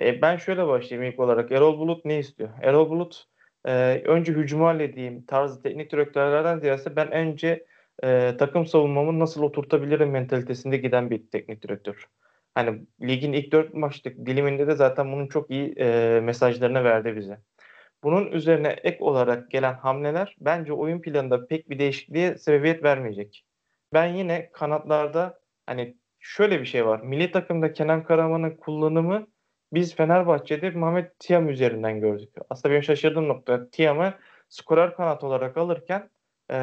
E, 0.00 0.22
ben 0.22 0.36
şöyle 0.36 0.66
başlayayım 0.66 1.12
ilk 1.12 1.20
olarak. 1.20 1.52
Erol 1.52 1.78
Bulut 1.78 2.04
ne 2.04 2.18
istiyor? 2.18 2.50
Erol 2.62 2.90
Bulut 2.90 3.26
e, 3.64 4.02
önce 4.04 4.32
hücumu 4.32 4.66
halledeyim 4.66 5.26
tarzı 5.26 5.62
teknik 5.62 5.92
direktörlerden 5.92 6.58
ziyade 6.58 6.96
ben 6.96 7.12
önce 7.12 7.64
e, 8.04 8.36
takım 8.38 8.66
savunmamı 8.66 9.18
nasıl 9.18 9.42
oturtabilirim 9.42 10.10
mentalitesinde 10.10 10.76
giden 10.76 11.10
bir 11.10 11.30
teknik 11.30 11.62
direktör. 11.62 12.06
Hani 12.54 12.86
ligin 13.02 13.32
ilk 13.32 13.52
dört 13.52 13.74
maçlık 13.74 14.26
diliminde 14.26 14.66
de 14.66 14.74
zaten 14.74 15.12
bunun 15.12 15.26
çok 15.26 15.50
iyi 15.50 15.74
e, 15.78 16.20
mesajlarını 16.20 16.84
verdi 16.84 17.16
bize. 17.16 17.38
Bunun 18.04 18.32
üzerine 18.32 18.68
ek 18.68 18.96
olarak 19.00 19.50
gelen 19.50 19.74
hamleler 19.74 20.36
bence 20.40 20.72
oyun 20.72 21.00
planında 21.00 21.46
pek 21.46 21.70
bir 21.70 21.78
değişikliğe 21.78 22.38
sebebiyet 22.38 22.84
vermeyecek. 22.84 23.44
Ben 23.92 24.06
yine 24.06 24.50
kanatlarda 24.52 25.40
hani 25.66 25.96
şöyle 26.20 26.60
bir 26.60 26.66
şey 26.66 26.86
var. 26.86 27.00
Milli 27.00 27.32
takımda 27.32 27.72
Kenan 27.72 28.04
Karaman'ın 28.04 28.56
kullanımı 28.56 29.26
biz 29.72 29.94
Fenerbahçe'de 29.96 30.70
Mehmet 30.70 31.18
Tiam 31.18 31.48
üzerinden 31.48 32.00
gördük. 32.00 32.34
Aslında 32.50 32.70
benim 32.72 32.82
şaşırdığım 32.82 33.28
nokta 33.28 33.70
Tiam'ı 33.70 34.14
skorer 34.48 34.94
kanat 34.96 35.24
olarak 35.24 35.56
alırken 35.56 36.10
e, 36.52 36.56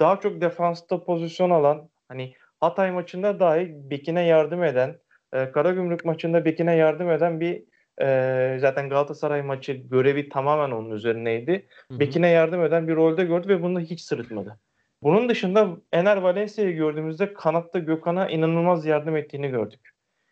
daha 0.00 0.20
çok 0.20 0.40
defansta 0.40 1.04
pozisyon 1.04 1.50
alan 1.50 1.88
hani 2.08 2.34
Hatay 2.60 2.90
maçında 2.90 3.40
dahi 3.40 3.90
Bekin'e 3.90 4.22
yardım 4.22 4.64
eden 4.64 4.98
e, 5.32 5.52
Karagümrük 5.52 6.04
maçında 6.04 6.44
Bekin'e 6.44 6.76
yardım 6.76 7.10
eden 7.10 7.40
bir 7.40 7.64
e, 8.00 8.58
zaten 8.60 8.88
Galatasaray 8.88 9.42
maçı 9.42 9.72
görevi 9.72 10.28
tamamen 10.28 10.76
onun 10.76 10.90
üzerineydi. 10.90 11.66
Bekin'e 11.90 12.28
yardım 12.28 12.64
eden 12.64 12.88
bir 12.88 12.96
rolde 12.96 13.24
gördü 13.24 13.48
ve 13.48 13.62
bunu 13.62 13.80
hiç 13.80 14.00
sırıtmadı. 14.00 14.58
Bunun 15.02 15.28
dışında 15.28 15.68
Ener 15.92 16.16
Valencia'yı 16.16 16.76
gördüğümüzde 16.76 17.34
kanatta 17.34 17.78
Gökhan'a 17.78 18.28
inanılmaz 18.28 18.86
yardım 18.86 19.16
ettiğini 19.16 19.48
gördük. 19.48 19.90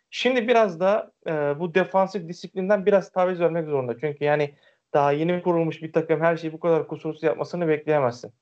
Şimdi 0.09 0.47
biraz 0.47 0.79
da 0.79 1.11
e, 1.27 1.31
bu 1.31 1.73
defansif 1.73 2.27
disiplinden 2.27 2.85
biraz 2.85 3.11
taviz 3.11 3.39
vermek 3.39 3.65
zorunda. 3.65 3.99
Çünkü 3.99 4.23
yani 4.23 4.55
daha 4.93 5.11
yeni 5.11 5.41
kurulmuş 5.41 5.81
bir 5.81 5.93
takım 5.93 6.21
her 6.21 6.37
şeyi 6.37 6.53
bu 6.53 6.59
kadar 6.59 6.87
kusursuz 6.87 7.23
yapmasını 7.23 7.67
bekleyemezsin. 7.67 8.33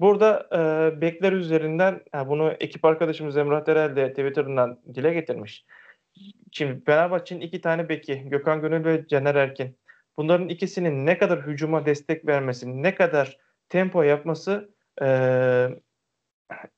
Burada 0.00 0.48
e, 0.52 1.00
bekler 1.00 1.32
üzerinden 1.32 2.00
yani 2.14 2.28
bunu 2.28 2.52
ekip 2.60 2.84
arkadaşımız 2.84 3.36
Emrah 3.36 3.64
Terel 3.64 3.96
de 3.96 4.10
Twitter'ından 4.10 4.80
dile 4.94 5.14
getirmiş. 5.14 5.64
Şimdi 6.52 6.84
Fenerbahçe'nin 6.84 7.40
iki 7.40 7.60
tane 7.60 7.88
beki 7.88 8.28
Gökhan 8.28 8.60
Gönül 8.60 8.84
ve 8.84 9.06
Caner 9.06 9.34
Erkin. 9.34 9.76
Bunların 10.16 10.48
ikisinin 10.48 11.06
ne 11.06 11.18
kadar 11.18 11.46
hücuma 11.46 11.86
destek 11.86 12.26
vermesi, 12.26 12.82
ne 12.82 12.94
kadar 12.94 13.38
tempo 13.68 14.02
yapması 14.02 14.70
e, 15.02 15.06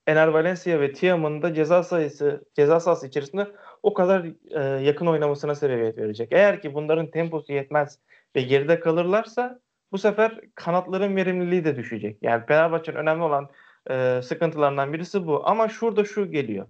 Ener 0.07 0.29
Valencia 0.29 0.81
ve 0.81 0.93
Tiam'ın 0.93 1.43
da 1.43 1.55
ceza 1.55 1.83
sayısı 1.83 2.45
ceza 2.55 2.81
sahası 2.81 3.07
içerisinde 3.07 3.47
o 3.83 3.95
kadar 3.95 4.27
e, 4.50 4.85
yakın 4.85 5.07
oynamasına 5.07 5.55
sebebiyet 5.55 5.99
verecek. 5.99 6.29
Eğer 6.33 6.61
ki 6.61 6.75
bunların 6.75 7.11
temposu 7.11 7.53
yetmez 7.53 7.99
ve 8.37 8.43
geride 8.43 8.81
kalırlarsa 8.81 9.61
bu 9.92 9.99
sefer 9.99 10.40
kanatların 10.54 11.16
verimliliği 11.16 11.64
de 11.64 11.76
düşecek. 11.76 12.18
Yani 12.23 12.47
Fenerbahçe'nin 12.47 12.97
önemli 12.97 13.23
olan 13.23 13.50
e, 13.90 14.20
sıkıntılarından 14.23 14.92
birisi 14.92 15.26
bu. 15.26 15.49
Ama 15.49 15.68
şurada 15.68 16.04
şu 16.04 16.30
geliyor. 16.30 16.66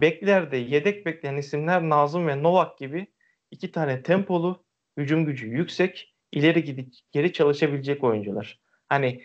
Beklerde 0.00 0.56
yedek 0.56 1.06
bekleyen 1.06 1.36
isimler 1.36 1.82
Nazım 1.82 2.26
ve 2.26 2.42
Novak 2.42 2.78
gibi 2.78 3.06
iki 3.50 3.72
tane 3.72 4.02
tempolu, 4.02 4.64
hücum 4.96 5.24
gücü 5.24 5.46
yüksek, 5.46 6.14
ileri 6.32 6.64
gidip 6.64 6.94
geri 7.12 7.32
çalışabilecek 7.32 8.04
oyuncular. 8.04 8.60
Hani 8.88 9.22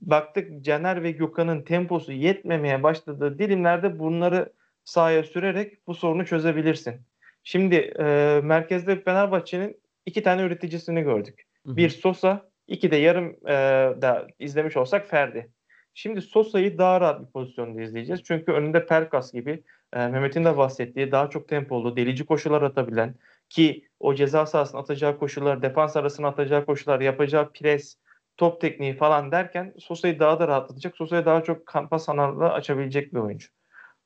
baktık 0.00 0.64
Caner 0.64 1.02
ve 1.02 1.10
Gökhan'ın 1.10 1.62
temposu 1.62 2.12
yetmemeye 2.12 2.82
başladığı 2.82 3.38
dilimlerde 3.38 3.98
bunları 3.98 4.52
sahaya 4.84 5.22
sürerek 5.22 5.86
bu 5.86 5.94
sorunu 5.94 6.26
çözebilirsin. 6.26 7.00
Şimdi 7.44 7.74
e, 7.74 8.40
merkezde 8.44 9.02
Fenerbahçe'nin 9.02 9.80
iki 10.06 10.22
tane 10.22 10.42
üreticisini 10.42 11.02
gördük. 11.02 11.46
Hı 11.66 11.72
hı. 11.72 11.76
Bir 11.76 11.90
Sosa, 11.90 12.47
iki 12.68 12.90
de 12.90 12.96
yarım 12.96 13.36
e, 13.46 13.54
da 14.02 14.26
izlemiş 14.38 14.76
olsak 14.76 15.08
Ferdi. 15.08 15.50
Şimdi 15.94 16.22
Sosa'yı 16.22 16.78
daha 16.78 17.00
rahat 17.00 17.20
bir 17.20 17.32
pozisyonda 17.32 17.82
izleyeceğiz. 17.82 18.22
Çünkü 18.24 18.52
önünde 18.52 18.86
Perkas 18.86 19.32
gibi 19.32 19.62
e, 19.92 20.06
Mehmet'in 20.06 20.44
de 20.44 20.56
bahsettiği 20.56 21.12
daha 21.12 21.30
çok 21.30 21.48
tempolu, 21.48 21.96
delici 21.96 22.26
koşular 22.26 22.62
atabilen 22.62 23.14
ki 23.48 23.88
o 24.00 24.14
ceza 24.14 24.46
sahasına 24.46 24.80
atacağı 24.80 25.18
koşular, 25.18 25.62
defans 25.62 25.96
arasına 25.96 26.28
atacağı 26.28 26.66
koşular, 26.66 27.00
yapacağı 27.00 27.52
pres, 27.52 27.96
top 28.36 28.60
tekniği 28.60 28.96
falan 28.96 29.32
derken 29.32 29.74
Sosa'yı 29.78 30.18
daha 30.20 30.40
da 30.40 30.48
rahatlatacak. 30.48 30.96
Sosa'ya 30.96 31.26
daha 31.26 31.42
çok 31.42 31.66
kampa 31.66 31.98
anarlığı 32.08 32.52
açabilecek 32.52 33.14
bir 33.14 33.18
oyuncu. 33.18 33.48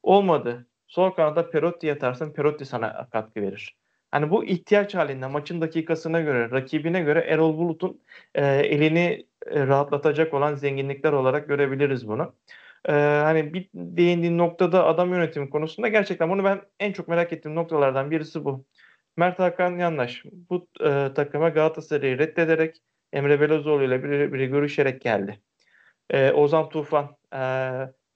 Olmadı. 0.02 0.66
Sol 0.87 1.11
kanada 1.11 1.50
Perotti 1.50 1.87
yatarsın. 1.87 2.33
Perotti 2.33 2.64
sana 2.64 3.09
katkı 3.12 3.42
verir. 3.42 3.76
Hani 4.12 4.31
bu 4.31 4.45
ihtiyaç 4.45 4.95
halinde 4.95 5.26
maçın 5.26 5.61
dakikasına 5.61 6.21
göre, 6.21 6.50
rakibine 6.50 7.00
göre 7.00 7.21
Erol 7.21 7.59
Bulut'un 7.59 8.00
e, 8.35 8.47
elini 8.47 9.26
e, 9.47 9.66
rahatlatacak 9.66 10.35
olan 10.35 10.54
zenginlikler 10.54 11.12
olarak 11.12 11.49
görebiliriz 11.49 12.09
bunu. 12.09 12.35
E, 12.88 12.92
hani 12.92 13.54
bir 13.54 13.69
değindiğin 13.75 14.38
noktada 14.38 14.87
adam 14.87 15.11
yönetimi 15.12 15.50
konusunda 15.50 15.88
gerçekten 15.88 16.31
bunu 16.31 16.45
ben 16.45 16.62
en 16.81 16.92
çok 16.92 17.09
merak 17.09 17.33
ettiğim 17.33 17.54
noktalardan 17.54 18.11
birisi 18.11 18.45
bu. 18.45 18.64
Mert 19.16 19.38
Hakan 19.38 19.78
Yandaş 19.78 20.25
bu 20.50 20.69
e, 20.81 21.14
takıma 21.14 21.49
Galatasaray'ı 21.49 22.19
reddederek 22.19 22.83
Emre 23.12 23.40
Belözoğlu 23.40 23.85
ile 23.85 24.04
biri, 24.04 24.33
biri 24.33 24.47
görüşerek 24.47 25.00
geldi. 25.00 25.40
E, 26.11 26.33
Ozan 26.33 26.69
Tufan 26.69 27.16
e, 27.33 27.38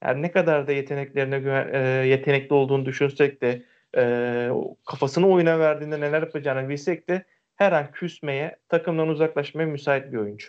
yani 0.05 0.23
ne 0.23 0.33
kadar 0.33 0.67
da 0.67 0.73
yeteneklerine 0.73 1.39
güven, 1.39 1.69
e, 1.73 1.79
yetenekli 2.09 2.55
olduğunu 2.55 2.87
düşünsek 2.87 3.43
de 3.43 3.63
e, 3.97 4.49
kafasını 4.87 5.29
oyuna 5.29 5.59
verdiğinde 5.59 6.01
neler 6.01 6.23
yapacağını 6.23 6.69
bilsek 6.69 7.09
de 7.09 7.25
her 7.57 7.73
an 7.73 7.93
küsmeye, 7.93 8.57
takımdan 8.69 9.09
uzaklaşmaya 9.09 9.67
müsait 9.67 10.13
bir 10.13 10.19
oyuncu. 10.19 10.49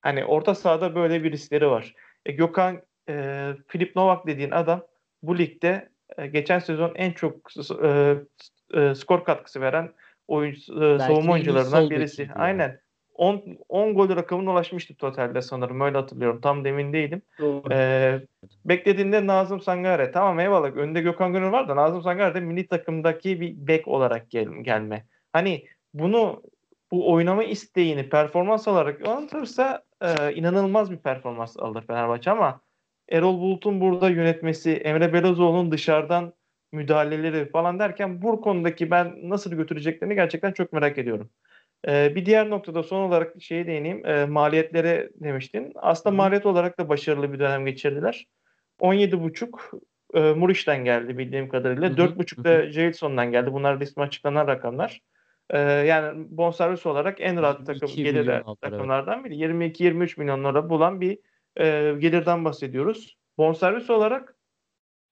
Hani 0.00 0.24
orta 0.24 0.54
sahada 0.54 0.94
böyle 0.94 1.24
bir 1.24 1.32
riskleri 1.32 1.70
var. 1.70 1.94
E, 2.26 2.32
Gökhan 2.32 2.82
e, 3.08 3.48
Filip 3.68 3.96
Novak 3.96 4.26
dediğin 4.26 4.50
adam 4.50 4.86
bu 5.22 5.38
ligde 5.38 5.88
e, 6.18 6.26
geçen 6.26 6.58
sezon 6.58 6.92
en 6.94 7.12
çok 7.12 7.34
e, 7.82 8.14
e, 8.74 8.94
skor 8.94 9.24
katkısı 9.24 9.60
veren 9.60 9.92
oyuncu, 10.28 10.84
e, 10.84 10.98
savunma 10.98 11.32
oyuncularından 11.32 11.90
birisi. 11.90 12.28
Aynen. 12.34 12.80
10, 13.18 13.58
10 13.68 13.94
gol 13.94 14.16
rakamına 14.16 14.52
ulaşmıştı 14.52 14.94
totalde 14.96 15.42
sanırım. 15.42 15.80
Öyle 15.80 15.98
hatırlıyorum. 15.98 16.40
Tam 16.40 16.64
demin 16.64 16.92
değilim. 16.92 17.22
Ee, 17.72 18.20
beklediğinde 18.64 19.26
Nazım 19.26 19.60
Sangare. 19.60 20.10
Tamam 20.10 20.40
eyvallah. 20.40 20.76
Önde 20.76 21.00
Gökhan 21.00 21.32
Gönül 21.32 21.52
var 21.52 21.68
da 21.68 21.76
Nazım 21.76 22.02
Sangare 22.02 22.34
de 22.34 22.40
milli 22.40 22.66
takımdaki 22.66 23.40
bir 23.40 23.54
bek 23.56 23.88
olarak 23.88 24.30
gel, 24.30 24.48
gelme. 24.62 25.06
Hani 25.32 25.66
bunu 25.94 26.42
bu 26.90 27.12
oynama 27.12 27.44
isteğini 27.44 28.08
performans 28.08 28.68
olarak 28.68 29.08
anlatırsa 29.08 29.82
e, 30.02 30.34
inanılmaz 30.34 30.90
bir 30.90 30.96
performans 30.96 31.56
alır 31.56 31.86
Fenerbahçe 31.86 32.30
ama 32.30 32.60
Erol 33.08 33.40
Bulut'un 33.40 33.80
burada 33.80 34.10
yönetmesi, 34.10 34.72
Emre 34.72 35.12
Belözoğlu'nun 35.12 35.72
dışarıdan 35.72 36.32
müdahaleleri 36.72 37.50
falan 37.50 37.78
derken 37.78 38.22
bu 38.22 38.40
konudaki 38.40 38.90
ben 38.90 39.30
nasıl 39.30 39.54
götüreceklerini 39.54 40.14
gerçekten 40.14 40.52
çok 40.52 40.72
merak 40.72 40.98
ediyorum. 40.98 41.30
Ee, 41.88 42.12
bir 42.14 42.26
diğer 42.26 42.50
noktada 42.50 42.82
son 42.82 43.02
olarak 43.02 43.42
şeye 43.42 43.66
değineyim. 43.66 44.06
E, 44.06 44.26
maliyetlere 44.26 45.10
demiştin. 45.14 45.72
Aslında 45.74 46.12
Hı. 46.12 46.16
maliyet 46.16 46.46
olarak 46.46 46.78
da 46.78 46.88
başarılı 46.88 47.32
bir 47.32 47.38
dönem 47.38 47.66
geçirdiler. 47.66 48.26
17,5 48.80 49.80
e, 50.14 50.20
Muriş'ten 50.20 50.84
geldi 50.84 51.18
bildiğim 51.18 51.48
kadarıyla. 51.48 51.88
4,5 51.88 52.44
da 52.44 52.72
Jadeson'dan 52.72 53.32
geldi. 53.32 53.52
Bunlar 53.52 53.80
resmi 53.80 54.02
açıklanan 54.02 54.46
rakamlar. 54.46 55.00
E, 55.50 55.58
yani 55.60 56.26
bonservis 56.30 56.86
olarak 56.86 57.20
en 57.20 57.42
rahat 57.42 57.66
takım 57.66 57.88
gelir 57.96 58.42
takımlardan 58.60 59.24
biri. 59.24 59.34
22-23 59.34 60.20
milyon 60.20 60.44
lira 60.44 60.70
bulan 60.70 61.00
bir 61.00 61.18
e, 61.56 61.94
gelirden 61.98 62.44
bahsediyoruz. 62.44 63.16
Bonservis 63.38 63.90
olarak 63.90 64.36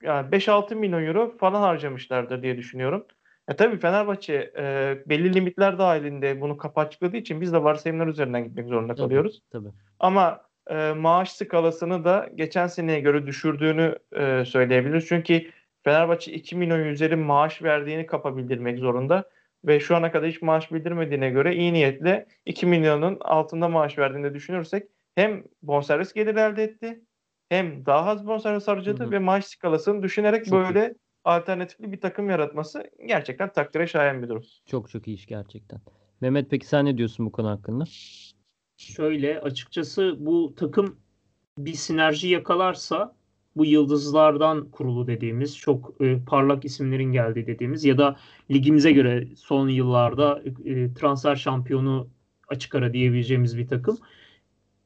yani 0.03 0.31
5-6 0.31 0.75
milyon 0.75 1.07
euro 1.07 1.37
falan 1.37 1.61
harcamışlardır 1.61 2.43
diye 2.43 2.57
düşünüyorum. 2.57 3.07
E 3.49 3.57
tabii 3.57 3.79
Fenerbahçe 3.79 4.53
e, 4.59 4.97
belli 5.07 5.35
limitler 5.35 5.79
dahilinde 5.79 6.41
bunu 6.41 6.57
kapı 6.57 6.81
açıkladığı 6.81 7.17
için 7.17 7.41
biz 7.41 7.53
de 7.53 7.63
varsayımlar 7.63 8.07
üzerinden 8.07 8.45
gitmek 8.45 8.69
zorunda 8.69 8.95
kalıyoruz. 8.95 9.43
Tabii. 9.53 9.65
tabii. 9.65 9.75
Ama 9.99 10.41
e, 10.71 10.93
maaş 10.93 11.33
skalasını 11.33 12.05
da 12.05 12.29
geçen 12.35 12.67
seneye 12.67 13.01
göre 13.01 13.27
düşürdüğünü 13.27 13.99
e, 14.13 14.45
söyleyebiliriz. 14.45 15.07
Çünkü 15.07 15.51
Fenerbahçe 15.85 16.33
2 16.33 16.57
milyon 16.57 16.81
üzeri 16.81 17.17
maaş 17.17 17.63
verdiğini 17.63 18.07
kapa 18.07 18.37
bildirmek 18.37 18.79
zorunda. 18.79 19.31
Ve 19.65 19.81
şu 19.81 19.97
ana 19.97 20.13
kadar 20.13 20.29
hiç 20.29 20.43
maaş 20.43 20.73
bildirmediğine 20.73 21.31
göre 21.31 21.57
iyi 21.57 21.73
niyetle 21.73 22.27
2 22.47 22.67
milyonun 22.67 23.19
altında 23.21 23.69
maaş 23.69 23.99
verdiğini 23.99 24.35
düşünürsek 24.35 24.89
hem 25.15 25.45
bonservis 25.63 26.13
gelir 26.13 26.37
elde 26.37 26.65
etti 26.65 27.01
hem 27.49 27.87
daha 27.87 28.11
az 28.11 28.27
bonservis 28.27 28.69
harcadı 28.69 29.05
hı 29.05 29.07
hı. 29.07 29.11
ve 29.11 29.19
maaş 29.19 29.45
skalasını 29.45 30.03
düşünerek 30.03 30.45
Çok 30.45 30.55
böyle 30.55 30.95
alternatifli 31.25 31.93
bir 31.93 32.01
takım 32.01 32.31
yaratması 32.31 32.91
gerçekten 33.07 33.53
takdire 33.53 33.87
şayan 33.87 34.23
bir 34.23 34.29
durum. 34.29 34.43
Çok 34.67 34.91
çok 34.91 35.09
iyi 35.09 35.17
iş 35.17 35.27
gerçekten. 35.27 35.81
Mehmet 36.21 36.51
peki 36.51 36.67
sen 36.67 36.85
ne 36.85 36.99
diyorsun 36.99 37.27
bu 37.27 37.33
konu 37.33 37.49
hakkında? 37.49 37.85
Şöyle 38.77 39.41
açıkçası 39.41 40.17
bu 40.19 40.55
takım 40.57 40.97
bir 41.59 41.73
sinerji 41.73 42.29
yakalarsa 42.29 43.15
bu 43.57 43.65
yıldızlardan 43.65 44.71
kurulu 44.71 45.07
dediğimiz 45.07 45.57
çok 45.57 45.95
e, 46.01 46.19
parlak 46.27 46.65
isimlerin 46.65 47.13
geldiği 47.13 47.47
dediğimiz 47.47 47.85
ya 47.85 47.99
da 47.99 48.17
ligimize 48.51 48.93
göre 48.93 49.29
son 49.37 49.69
yıllarda 49.69 50.43
e, 50.65 50.95
transfer 50.95 51.37
şampiyonu 51.37 52.09
açık 52.49 52.75
ara 52.75 52.93
diyebileceğimiz 52.93 53.59
bir 53.59 53.69
takım. 53.69 53.99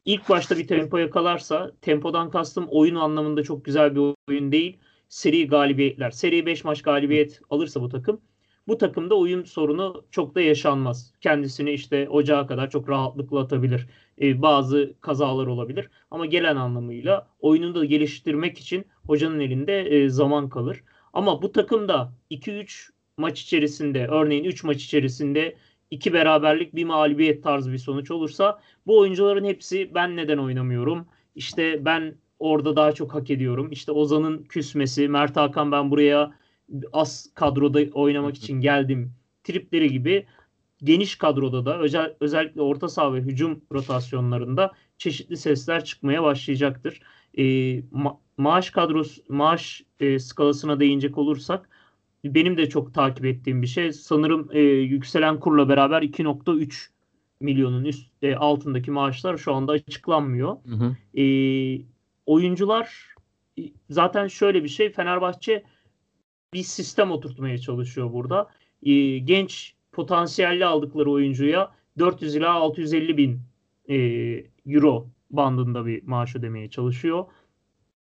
İlk 0.05 0.29
başta 0.29 0.59
bir 0.59 0.67
tempo 0.67 0.99
yakalarsa 0.99 1.73
tempodan 1.81 2.31
kastım 2.31 2.67
oyun 2.71 2.95
anlamında 2.95 3.43
çok 3.43 3.65
güzel 3.65 3.95
bir 3.95 4.15
oyun 4.29 4.53
değil. 4.53 4.79
Seri 5.09 5.49
galibiyetler. 5.49 6.11
Seri 6.11 6.47
5 6.47 6.65
maç 6.65 6.83
galibiyet 6.83 7.41
alırsa 7.51 7.83
bu 7.83 7.89
takım 7.89 8.21
bu 8.69 8.79
takımda 8.79 9.15
uyum 9.15 9.47
sorunu 9.47 10.05
çok 10.11 10.35
da 10.35 10.41
yaşanmaz. 10.41 11.13
Kendisini 11.21 11.71
işte 11.71 12.09
ocağa 12.09 12.47
kadar 12.47 12.71
çok 12.71 12.89
rahatlıkla 12.89 13.41
atabilir. 13.41 13.87
Ee, 14.21 14.43
bazı 14.43 14.95
kazalar 15.01 15.47
olabilir 15.47 15.91
ama 16.11 16.27
gelen 16.27 16.57
anlamıyla 16.57 17.29
oyunu 17.41 17.75
da 17.75 17.85
geliştirmek 17.85 18.59
için 18.59 18.87
hocanın 19.07 19.41
elinde 19.41 19.81
e, 19.81 20.09
zaman 20.09 20.49
kalır. 20.49 20.85
Ama 21.13 21.43
bu 21.43 21.53
takımda 21.53 22.13
2-3 22.31 22.91
maç 23.17 23.43
içerisinde 23.43 24.07
örneğin 24.07 24.45
3 24.45 24.65
maç 24.65 24.85
içerisinde 24.85 25.57
iki 25.91 26.13
beraberlik 26.13 26.75
bir 26.75 26.85
mağlubiyet 26.85 27.43
tarzı 27.43 27.73
bir 27.73 27.79
sonuç 27.79 28.11
olursa 28.11 28.61
bu 28.87 28.99
oyuncuların 28.99 29.45
hepsi 29.45 29.95
ben 29.95 30.17
neden 30.17 30.39
oynamıyorum? 30.39 31.07
İşte 31.35 31.85
ben 31.85 32.15
orada 32.39 32.77
daha 32.77 32.93
çok 32.93 33.15
hak 33.15 33.31
ediyorum. 33.31 33.69
İşte 33.71 33.93
Ozan'ın 33.93 34.43
küsmesi, 34.43 35.09
Mert 35.09 35.37
Hakan 35.37 35.73
ben 35.73 35.91
buraya 35.91 36.33
az 36.93 37.31
kadroda 37.35 37.81
oynamak 37.93 38.37
için 38.37 38.61
geldim 38.61 39.13
tripleri 39.45 39.93
gibi 39.93 40.27
geniş 40.83 41.17
kadroda 41.17 41.65
da 41.65 41.79
özel, 41.79 42.15
özellikle 42.21 42.61
orta 42.63 42.89
saha 42.89 43.15
ve 43.15 43.21
hücum 43.21 43.61
rotasyonlarında 43.73 44.73
çeşitli 44.99 45.37
sesler 45.37 45.85
çıkmaya 45.85 46.23
başlayacaktır. 46.23 47.01
E, 47.35 47.43
ma- 47.79 48.17
maaş 48.37 48.71
kadrosu 48.71 49.23
maaş 49.29 49.85
e, 50.01 50.19
skalasına 50.19 50.81
değinecek 50.81 51.19
olursak 51.19 51.69
benim 52.25 52.57
de 52.57 52.69
çok 52.69 52.95
takip 52.95 53.25
ettiğim 53.25 53.63
bir 53.63 53.67
şey. 53.67 53.93
Sanırım 53.93 54.49
e, 54.53 54.61
yükselen 54.61 55.41
kurla 55.41 55.69
beraber 55.69 56.03
2.3 56.03 56.91
milyonun 57.41 57.85
üst 57.85 58.09
e, 58.23 58.37
altındaki 58.37 58.91
maaşlar 58.91 59.37
şu 59.37 59.55
anda 59.55 59.73
açıklanmıyor. 59.73 60.57
Hı 60.65 60.75
hı. 60.75 60.97
E, 61.21 61.25
oyuncular 62.29 63.15
zaten 63.91 64.29
şöyle 64.29 64.65
bir 64.65 64.69
şey 64.69 64.93
Fenerbahçe 64.93 65.63
bir 66.55 66.63
sistem 66.63 67.11
oturtmaya 67.11 67.59
çalışıyor 67.59 68.13
burada. 68.13 68.51
Genç 69.25 69.75
potansiyelli 69.93 70.65
aldıkları 70.65 71.11
oyuncuya 71.11 71.71
400 71.99 72.35
ila 72.37 72.53
650 72.53 73.17
bin 73.17 73.41
e, 73.89 73.97
euro 74.67 75.09
bandında 75.31 75.87
bir 75.87 76.03
maaş 76.03 76.37
ödemeye 76.37 76.71
çalışıyor. 76.71 77.25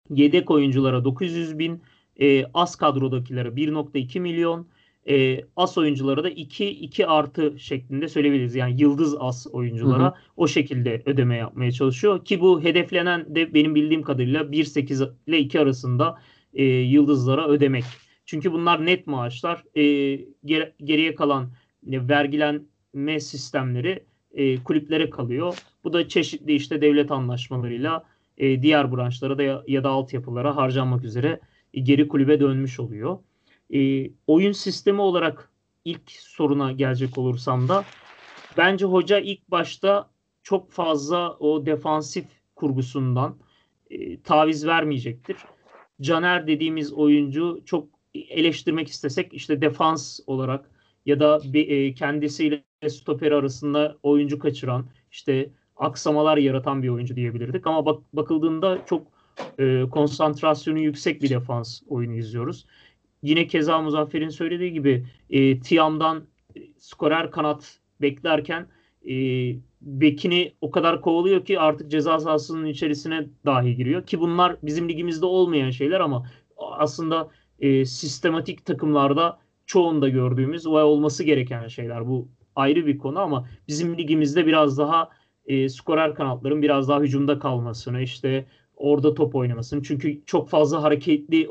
Yedek 0.09 0.51
oyunculara 0.51 1.05
900 1.05 1.59
bin, 1.59 1.83
e, 2.21 2.45
az 2.53 2.75
kadrodakilere 2.75 3.49
1.2 3.49 4.19
milyon, 4.19 4.67
e, 5.09 5.45
as 5.55 5.77
oyunculara 5.77 6.23
da 6.23 6.29
2 6.29 6.69
2 6.69 7.07
artı 7.07 7.59
şeklinde 7.59 8.07
söyleyebiliriz. 8.07 8.55
Yani 8.55 8.81
yıldız 8.81 9.15
as 9.19 9.47
oyunculara 9.47 10.03
Hı 10.03 10.07
hı. 10.07 10.13
o 10.37 10.47
şekilde 10.47 11.01
ödeme 11.05 11.37
yapmaya 11.37 11.71
çalışıyor 11.71 12.25
ki 12.25 12.41
bu 12.41 12.63
hedeflenen 12.63 13.35
de 13.35 13.53
benim 13.53 13.75
bildiğim 13.75 14.01
kadarıyla 14.01 14.41
1.8 14.41 15.11
ile 15.27 15.39
2 15.39 15.59
arasında 15.59 16.17
e, 16.53 16.63
yıldızlara 16.65 17.47
ödemek. 17.47 17.83
Çünkü 18.25 18.51
bunlar 18.51 18.85
net 18.85 19.07
maaşlar. 19.07 19.63
E, 19.75 19.81
ger- 20.45 20.71
geriye 20.83 21.15
kalan 21.15 21.51
e, 21.91 22.07
vergilenme 22.07 23.19
sistemleri 23.19 24.03
e, 24.31 24.63
kulüplere 24.63 25.09
kalıyor. 25.09 25.57
Bu 25.83 25.93
da 25.93 26.07
çeşitli 26.07 26.53
işte 26.53 26.81
devlet 26.81 27.11
anlaşmalarıyla 27.11 28.05
e, 28.37 28.61
diğer 28.61 28.91
branşlara 28.91 29.37
da 29.37 29.43
ya, 29.43 29.63
ya 29.67 29.83
da 29.83 29.89
altyapılara 29.89 30.55
harcanmak 30.55 31.03
üzere 31.03 31.39
e, 31.73 31.79
geri 31.81 32.07
kulübe 32.07 32.39
dönmüş 32.39 32.79
oluyor. 32.79 33.19
E, 33.73 34.11
oyun 34.27 34.51
sistemi 34.51 35.01
olarak 35.01 35.49
ilk 35.85 36.11
soruna 36.11 36.71
gelecek 36.71 37.17
olursam 37.17 37.67
da 37.67 37.85
bence 38.57 38.85
hoca 38.85 39.19
ilk 39.19 39.51
başta 39.51 40.09
çok 40.43 40.71
fazla 40.71 41.37
o 41.37 41.65
defansif 41.65 42.25
kurgusundan 42.55 43.35
e, 43.89 44.21
taviz 44.21 44.67
vermeyecektir. 44.67 45.37
Caner 46.01 46.47
dediğimiz 46.47 46.93
oyuncu 46.93 47.61
çok 47.65 47.87
eleştirmek 48.13 48.87
istesek 48.87 49.33
işte 49.33 49.61
defans 49.61 50.19
olarak 50.27 50.71
ya 51.05 51.19
da 51.19 51.39
bir, 51.43 51.67
e, 51.67 51.93
kendisiyle 51.93 52.63
stoper 52.89 53.31
arasında 53.31 53.97
oyuncu 54.03 54.39
kaçıran 54.39 54.85
işte 55.11 55.49
aksamalar 55.75 56.37
yaratan 56.37 56.83
bir 56.83 56.89
oyuncu 56.89 57.15
diyebilirdik 57.15 57.67
ama 57.67 57.85
bak, 57.85 58.03
bakıldığında 58.13 58.85
çok 58.85 59.07
e, 59.59 59.83
konsantrasyonu 59.91 60.79
yüksek 60.79 61.23
bir 61.23 61.29
defans 61.29 61.81
oyunu 61.87 62.15
izliyoruz. 62.15 62.65
Yine 63.23 63.47
keza 63.47 63.81
Muzaffer'in 63.81 64.29
söylediği 64.29 64.73
gibi 64.73 65.05
e, 65.29 65.59
Tiam'dan 65.59 66.27
e, 66.55 66.59
skorer 66.77 67.31
kanat 67.31 67.79
beklerken 68.01 68.67
e, 69.09 69.13
bekini 69.81 70.53
o 70.61 70.71
kadar 70.71 71.01
kovalıyor 71.01 71.45
ki 71.45 71.59
artık 71.59 71.91
ceza 71.91 72.19
sahasının 72.19 72.65
içerisine 72.65 73.27
dahi 73.45 73.75
giriyor 73.75 74.05
ki 74.05 74.19
bunlar 74.19 74.55
bizim 74.63 74.89
ligimizde 74.89 75.25
olmayan 75.25 75.69
şeyler 75.69 75.99
ama 75.99 76.25
aslında 76.57 77.29
e, 77.59 77.85
sistematik 77.85 78.65
takımlarda 78.65 79.39
çoğunda 79.65 80.09
gördüğümüz 80.09 80.65
ve 80.65 80.69
olması 80.69 81.23
gereken 81.23 81.67
şeyler. 81.67 82.07
Bu 82.07 82.27
ayrı 82.55 82.85
bir 82.85 82.97
konu 82.97 83.19
ama 83.19 83.49
bizim 83.67 83.97
ligimizde 83.97 84.45
biraz 84.45 84.77
daha 84.77 85.09
e, 85.45 85.69
skorer 85.69 86.15
kanatların 86.15 86.61
biraz 86.61 86.89
daha 86.89 86.99
hücumda 87.01 87.39
kalmasını 87.39 88.01
işte 88.01 88.45
orada 88.75 89.13
top 89.13 89.35
oynamasını 89.35 89.83
çünkü 89.83 90.25
çok 90.25 90.49
fazla 90.49 90.83
hareketli 90.83 91.47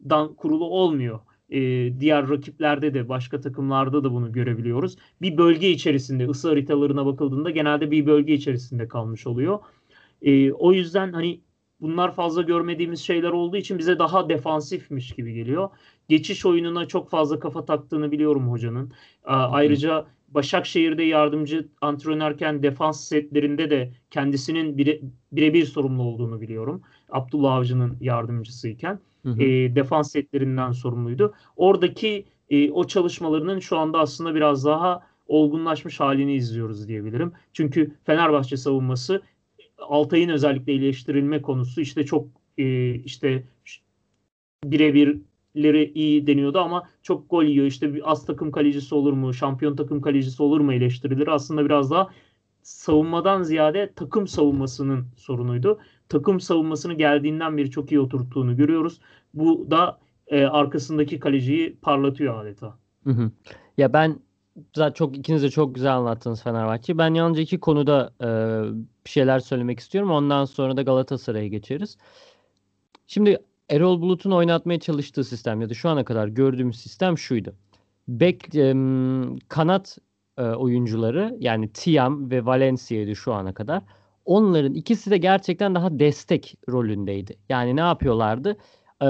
oyunculardan 0.00 0.34
kurulu 0.34 0.64
olmuyor. 0.64 1.20
E, 1.50 1.60
diğer 2.00 2.28
rakiplerde 2.28 2.94
de 2.94 3.08
başka 3.08 3.40
takımlarda 3.40 4.04
da 4.04 4.10
bunu 4.10 4.32
görebiliyoruz. 4.32 4.96
Bir 5.20 5.36
bölge 5.36 5.70
içerisinde 5.70 6.28
ısı 6.28 6.48
haritalarına 6.48 7.06
bakıldığında 7.06 7.50
genelde 7.50 7.90
bir 7.90 8.06
bölge 8.06 8.34
içerisinde 8.34 8.88
kalmış 8.88 9.26
oluyor. 9.26 9.58
E, 10.22 10.52
o 10.52 10.72
yüzden 10.72 11.12
hani 11.12 11.40
bunlar 11.80 12.14
fazla 12.14 12.42
görmediğimiz 12.42 13.00
şeyler 13.00 13.30
olduğu 13.30 13.56
için 13.56 13.78
bize 13.78 13.98
daha 13.98 14.28
defansifmiş 14.28 15.12
gibi 15.14 15.34
geliyor. 15.34 15.70
Geçiş 16.08 16.46
oyununa 16.46 16.86
çok 16.86 17.10
fazla 17.10 17.38
kafa 17.38 17.64
taktığını 17.64 18.10
biliyorum 18.10 18.50
hocanın. 18.50 18.92
Ayrıca 19.24 20.06
Başakşehir'de 20.28 21.02
yardımcı 21.02 21.68
antrenörken 21.80 22.62
defans 22.62 23.08
setlerinde 23.08 23.70
de 23.70 23.92
kendisinin 24.10 24.76
bire, 24.78 25.00
birebir 25.32 25.66
sorumlu 25.66 26.02
olduğunu 26.02 26.40
biliyorum. 26.40 26.82
Abdullah 27.10 27.54
Avcı'nın 27.54 27.96
yardımcısıyken 28.00 28.98
Hı 29.22 29.30
e, 29.30 29.76
defans 29.76 30.12
setlerinden 30.12 30.72
sorumluydu. 30.72 31.34
Oradaki 31.56 32.24
e, 32.50 32.70
o 32.70 32.84
çalışmalarının 32.84 33.58
şu 33.58 33.78
anda 33.78 33.98
aslında 33.98 34.34
biraz 34.34 34.64
daha 34.64 35.06
olgunlaşmış 35.26 36.00
halini 36.00 36.34
izliyoruz 36.34 36.88
diyebilirim. 36.88 37.32
Çünkü 37.52 37.96
Fenerbahçe 38.04 38.56
savunması 38.56 39.22
Altay'ın 39.78 40.28
özellikle 40.28 40.72
iyileştirilme 40.72 41.42
konusu 41.42 41.80
işte 41.80 42.04
çok 42.06 42.26
e, 42.58 42.94
işte 42.94 43.44
birebirleri 44.64 45.92
iyi 45.94 46.26
deniyordu 46.26 46.58
ama 46.58 46.88
çok 47.02 47.30
gol 47.30 47.44
yiyor. 47.44 47.66
İşte 47.66 47.94
bir 47.94 48.10
az 48.10 48.26
takım 48.26 48.50
kalecisi 48.50 48.94
olur 48.94 49.12
mu, 49.12 49.34
şampiyon 49.34 49.76
takım 49.76 50.00
kalecisi 50.00 50.42
olur 50.42 50.60
mu 50.60 50.72
eleştirilir. 50.72 51.28
Aslında 51.28 51.64
biraz 51.64 51.90
daha 51.90 52.10
savunmadan 52.62 53.42
ziyade 53.42 53.92
takım 53.96 54.26
savunmasının 54.26 55.06
sorunuydu. 55.16 55.80
Takım 56.10 56.40
savunmasını 56.40 56.94
geldiğinden 56.94 57.56
beri 57.56 57.70
çok 57.70 57.92
iyi 57.92 58.00
oturttuğunu 58.00 58.56
görüyoruz. 58.56 59.00
Bu 59.34 59.70
da 59.70 59.98
e, 60.26 60.44
arkasındaki 60.44 61.18
kaleciyi 61.20 61.76
parlatıyor 61.76 62.42
adeta. 62.42 62.78
Hı 63.04 63.10
hı. 63.10 63.30
Ya 63.78 63.92
ben 63.92 64.20
zaten 64.76 64.92
çok 64.92 65.18
ikiniz 65.18 65.42
de 65.42 65.50
çok 65.50 65.74
güzel 65.74 65.96
anlattınız 65.96 66.42
Fenerbahçe'yi. 66.42 66.98
Ben 66.98 67.14
yalnızca 67.14 67.42
iki 67.42 67.60
konuda 67.60 68.12
e, 68.20 68.28
bir 69.06 69.10
şeyler 69.10 69.38
söylemek 69.38 69.80
istiyorum. 69.80 70.10
Ondan 70.10 70.44
sonra 70.44 70.76
da 70.76 70.82
Galatasaray'a 70.82 71.48
geçeriz. 71.48 71.98
Şimdi 73.06 73.38
Erol 73.68 74.00
Bulut'un 74.00 74.30
oynatmaya 74.30 74.80
çalıştığı 74.80 75.24
sistem 75.24 75.60
ya 75.60 75.70
da 75.70 75.74
şu 75.74 75.88
ana 75.88 76.04
kadar 76.04 76.28
gördüğümüz 76.28 76.80
sistem 76.80 77.18
şuydu. 77.18 77.54
Bek 78.08 78.54
e, 78.54 78.74
kanat 79.48 79.98
e, 80.38 80.42
oyuncuları 80.42 81.36
yani 81.40 81.72
Tiam 81.72 82.30
ve 82.30 82.46
Valencia'ydı 82.46 83.16
şu 83.16 83.32
ana 83.32 83.54
kadar. 83.54 83.82
Onların 84.24 84.74
ikisi 84.74 85.10
de 85.10 85.18
gerçekten 85.18 85.74
daha 85.74 85.98
destek 85.98 86.56
rolündeydi. 86.68 87.36
Yani 87.48 87.76
ne 87.76 87.80
yapıyorlardı? 87.80 88.56
Ee, 89.02 89.06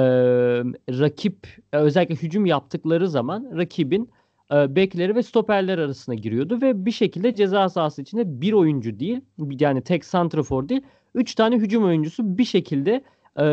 rakip 0.89 1.47
özellikle 1.73 2.15
hücum 2.15 2.47
yaptıkları 2.47 3.09
zaman 3.09 3.51
rakibin 3.57 4.11
e, 4.53 4.77
bekleri 4.77 5.17
ve 5.17 5.23
stoperler 5.23 5.79
arasına 5.79 6.15
giriyordu 6.15 6.61
ve 6.63 6.87
bir 6.87 6.91
şekilde 6.91 7.35
ceza 7.35 7.69
sahası 7.69 8.03
içinde 8.03 8.41
bir 8.41 8.53
oyuncu 8.53 9.01
değil 9.01 9.21
yani 9.61 9.83
tek 9.83 10.05
santrafor 10.05 10.69
değil 10.69 10.83
üç 11.15 11.35
tane 11.35 11.57
hücum 11.57 11.85
oyuncusu 11.85 12.39
bir 12.39 12.45
şekilde 12.45 13.05
e, 13.41 13.45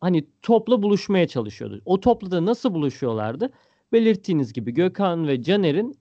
hani 0.00 0.26
topla 0.42 0.82
buluşmaya 0.82 1.28
çalışıyordu. 1.28 1.82
O 1.84 2.00
topla 2.00 2.30
da 2.30 2.46
nasıl 2.46 2.74
buluşuyorlardı? 2.74 3.50
Belirttiğiniz 3.92 4.52
gibi 4.52 4.74
Gökhan 4.74 5.28
ve 5.28 5.42
Caner'in 5.42 5.98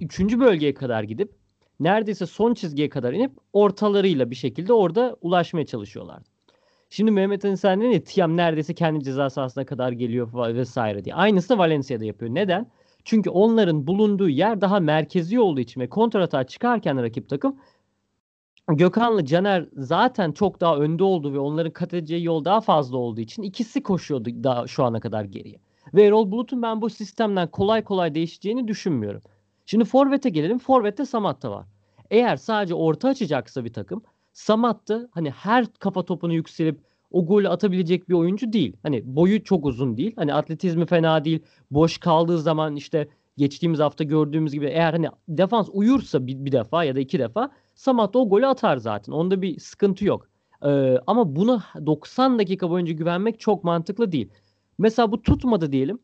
3. 0.00 0.20
bölgeye 0.20 0.74
kadar 0.74 1.02
gidip 1.02 1.37
neredeyse 1.80 2.26
son 2.26 2.54
çizgiye 2.54 2.88
kadar 2.88 3.12
inip 3.12 3.32
ortalarıyla 3.52 4.30
bir 4.30 4.36
şekilde 4.36 4.72
orada 4.72 5.16
ulaşmaya 5.20 5.66
çalışıyorlardı. 5.66 6.28
Şimdi 6.90 7.10
Mehmet 7.10 7.44
Ali 7.44 7.56
sen 7.56 7.80
dedin 7.80 7.90
ya 7.90 8.04
Tiam 8.04 8.36
neredeyse 8.36 8.74
kendi 8.74 9.04
ceza 9.04 9.30
sahasına 9.30 9.66
kadar 9.66 9.92
geliyor 9.92 10.54
vesaire 10.54 11.04
diye. 11.04 11.14
Aynısını 11.14 11.58
Valencia'da 11.58 12.04
yapıyor. 12.04 12.34
Neden? 12.34 12.70
Çünkü 13.04 13.30
onların 13.30 13.86
bulunduğu 13.86 14.28
yer 14.28 14.60
daha 14.60 14.80
merkezi 14.80 15.40
olduğu 15.40 15.60
için 15.60 15.80
ve 15.80 15.88
kontratağa 15.88 16.44
çıkarken 16.44 17.02
rakip 17.02 17.28
takım 17.28 17.56
Gökhan'la 18.68 19.24
Caner 19.24 19.68
zaten 19.76 20.32
çok 20.32 20.60
daha 20.60 20.76
önde 20.76 21.04
oldu 21.04 21.32
ve 21.32 21.38
onların 21.38 21.72
kat 21.72 21.94
edeceği 21.94 22.24
yol 22.24 22.44
daha 22.44 22.60
fazla 22.60 22.96
olduğu 22.96 23.20
için 23.20 23.42
ikisi 23.42 23.82
koşuyordu 23.82 24.30
daha 24.44 24.66
şu 24.66 24.84
ana 24.84 25.00
kadar 25.00 25.24
geriye. 25.24 25.58
Ve 25.94 26.04
Erol 26.04 26.30
Bulut'un 26.30 26.62
ben 26.62 26.82
bu 26.82 26.90
sistemden 26.90 27.50
kolay 27.50 27.84
kolay 27.84 28.14
değişeceğini 28.14 28.68
düşünmüyorum. 28.68 29.22
Şimdi 29.70 29.84
Forvet'e 29.84 30.30
gelelim. 30.30 30.58
Forvet'te 30.58 31.06
Samatta 31.06 31.50
var. 31.50 31.66
Eğer 32.10 32.36
sadece 32.36 32.74
orta 32.74 33.08
açacaksa 33.08 33.64
bir 33.64 33.72
takım 33.72 34.02
Samatta 34.32 35.08
hani 35.10 35.30
her 35.30 35.66
kafa 35.66 36.04
topunu 36.04 36.34
yükselip 36.34 36.80
o 37.10 37.26
golü 37.26 37.48
atabilecek 37.48 38.08
bir 38.08 38.14
oyuncu 38.14 38.52
değil. 38.52 38.76
Hani 38.82 39.02
boyu 39.04 39.44
çok 39.44 39.66
uzun 39.66 39.96
değil. 39.96 40.12
Hani 40.16 40.34
atletizmi 40.34 40.86
fena 40.86 41.24
değil. 41.24 41.42
Boş 41.70 41.98
kaldığı 41.98 42.38
zaman 42.38 42.76
işte 42.76 43.08
geçtiğimiz 43.36 43.78
hafta 43.78 44.04
gördüğümüz 44.04 44.52
gibi 44.52 44.66
eğer 44.66 44.92
hani 44.92 45.08
defans 45.28 45.68
uyursa 45.72 46.26
bir, 46.26 46.44
bir 46.44 46.52
defa 46.52 46.84
ya 46.84 46.94
da 46.94 47.00
iki 47.00 47.18
defa 47.18 47.50
Samatta 47.74 48.18
o 48.18 48.28
golü 48.28 48.46
atar 48.46 48.76
zaten. 48.76 49.12
Onda 49.12 49.42
bir 49.42 49.60
sıkıntı 49.60 50.04
yok. 50.04 50.28
Ee, 50.64 50.96
ama 51.06 51.36
buna 51.36 51.64
90 51.86 52.38
dakika 52.38 52.70
boyunca 52.70 52.92
güvenmek 52.92 53.40
çok 53.40 53.64
mantıklı 53.64 54.12
değil. 54.12 54.28
Mesela 54.78 55.12
bu 55.12 55.22
tutmadı 55.22 55.72
diyelim. 55.72 55.98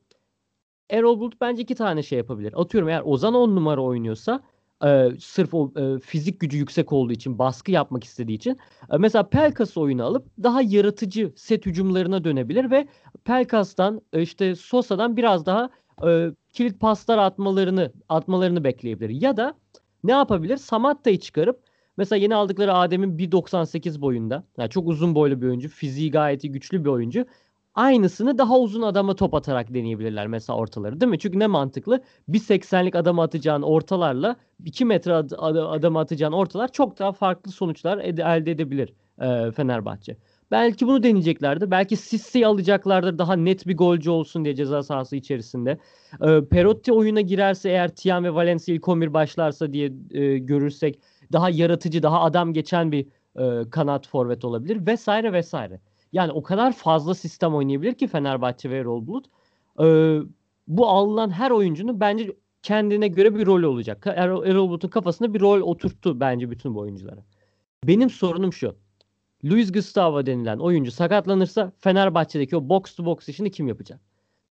Erol 0.91 1.21
Bulut 1.21 1.41
bence 1.41 1.63
iki 1.63 1.75
tane 1.75 2.03
şey 2.03 2.19
yapabilir. 2.19 2.55
Atıyorum 2.57 2.89
eğer 2.89 3.03
Ozan 3.05 3.35
10 3.35 3.57
numara 3.57 3.81
oynuyorsa 3.81 4.43
e, 4.85 5.09
sırf 5.21 5.55
o 5.55 5.73
e, 5.77 5.99
fizik 5.99 6.41
gücü 6.41 6.59
yüksek 6.59 6.93
olduğu 6.93 7.13
için 7.13 7.39
baskı 7.39 7.71
yapmak 7.71 8.05
istediği 8.05 8.35
için 8.35 8.59
e, 8.93 8.97
mesela 8.99 9.29
Pelkas'ı 9.29 9.81
oyuna 9.81 10.05
alıp 10.05 10.27
daha 10.43 10.63
yaratıcı 10.63 11.33
set 11.37 11.67
hücumlarına 11.67 12.25
dönebilir 12.25 12.71
ve 12.71 12.89
Pelkas'tan 13.25 14.03
e, 14.13 14.23
işte 14.23 14.55
Sosa'dan 14.57 15.17
biraz 15.17 15.47
daha 15.47 15.71
e, 16.07 16.31
kilit 16.53 16.81
paslar 16.81 17.19
atmalarını 17.19 17.93
atmalarını 18.09 18.65
bekleyebilir. 18.65 19.23
Ya 19.23 19.37
da 19.37 19.55
ne 20.05 20.13
yapabilir? 20.13 20.57
Samatta'yı 20.57 21.19
çıkarıp 21.21 21.61
mesela 21.97 22.23
yeni 22.23 22.35
aldıkları 22.35 22.75
Adem'in 22.75 23.19
1.98 23.19 24.01
boyunda 24.01 24.45
yani 24.59 24.71
çok 24.71 24.89
uzun 24.89 25.15
boylu 25.15 25.41
bir 25.43 25.47
oyuncu. 25.47 25.69
Fiziği 25.69 26.11
gayet 26.11 26.43
güçlü 26.43 26.85
bir 26.85 26.91
oyuncu. 26.91 27.27
Aynısını 27.75 28.39
daha 28.39 28.59
uzun 28.59 28.83
adama 28.83 29.15
top 29.17 29.35
atarak 29.35 29.75
deneyebilirler 29.75 30.27
mesela 30.27 30.57
ortaları 30.57 31.01
değil 31.01 31.11
mi? 31.11 31.19
Çünkü 31.19 31.39
ne 31.39 31.47
mantıklı? 31.47 32.01
1.80'lik 32.29 32.95
adama 32.97 33.23
atacağın 33.23 33.63
ortalarla 33.63 34.37
2 34.65 34.85
metre 34.85 35.13
ad- 35.15 35.33
ad- 35.39 35.57
adama 35.57 36.01
atacağın 36.01 36.33
ortalar 36.33 36.73
çok 36.73 36.99
daha 36.99 37.13
farklı 37.13 37.51
sonuçlar 37.53 37.99
ed- 37.99 38.37
elde 38.39 38.51
edebilir 38.51 38.93
e, 39.21 39.51
Fenerbahçe. 39.53 40.17
Belki 40.51 40.87
bunu 40.87 41.03
deneyeceklerdir. 41.03 41.71
Belki 41.71 41.97
Sisse'yi 41.97 42.47
alacaklardır 42.47 43.19
daha 43.19 43.37
net 43.37 43.67
bir 43.67 43.77
golcü 43.77 44.11
olsun 44.11 44.45
diye 44.45 44.55
ceza 44.55 44.83
sahası 44.83 45.17
içerisinde. 45.17 45.79
E, 46.23 46.45
Perotti 46.51 46.93
oyuna 46.93 47.21
girerse 47.21 47.69
eğer 47.71 47.95
Tiam 47.95 48.25
ve 48.25 48.35
Valencia 48.35 48.75
ilk 48.75 48.89
11 48.89 49.15
başlarsa 49.15 49.73
diye 49.73 49.93
e, 50.11 50.39
görürsek 50.39 51.01
daha 51.33 51.51
yaratıcı, 51.51 52.03
daha 52.03 52.21
adam 52.21 52.53
geçen 52.53 52.93
bir 52.93 53.07
e, 53.39 53.71
kanat 53.71 54.09
forvet 54.09 54.45
olabilir 54.45 54.87
vesaire 54.87 55.33
vesaire. 55.33 55.81
Yani 56.15 56.33
o 56.33 56.43
kadar 56.43 56.73
fazla 56.73 57.15
sistem 57.15 57.55
oynayabilir 57.55 57.95
ki 57.95 58.07
Fenerbahçe 58.07 58.71
ve 58.71 58.79
Erol 58.79 59.07
Bulut. 59.07 59.27
Ee, 59.81 60.19
bu 60.69 60.89
alınan 60.89 61.31
her 61.31 61.51
oyuncunun 61.51 62.01
bence 62.01 62.33
kendine 62.63 63.09
göre 63.09 63.35
bir 63.35 63.47
rol 63.47 63.63
olacak. 63.63 64.07
Erol, 64.17 64.47
Erol 64.47 64.69
Bulut'un 64.69 64.89
kafasında 64.89 65.35
bir 65.35 65.41
rol 65.41 65.61
oturttu 65.61 66.21
bence 66.21 66.51
bütün 66.51 66.75
bu 66.75 66.81
oyunculara. 66.81 67.25
Benim 67.85 68.11
sorunum 68.11 68.53
şu. 68.53 68.77
Luis 69.45 69.73
Gustavo 69.73 70.27
denilen 70.27 70.59
oyuncu 70.59 70.91
sakatlanırsa 70.91 71.73
Fenerbahçe'deki 71.79 72.57
o 72.57 72.69
box 72.69 72.95
to 72.95 73.05
box 73.05 73.29
işini 73.29 73.51
kim 73.51 73.69
yapacak? 73.69 74.01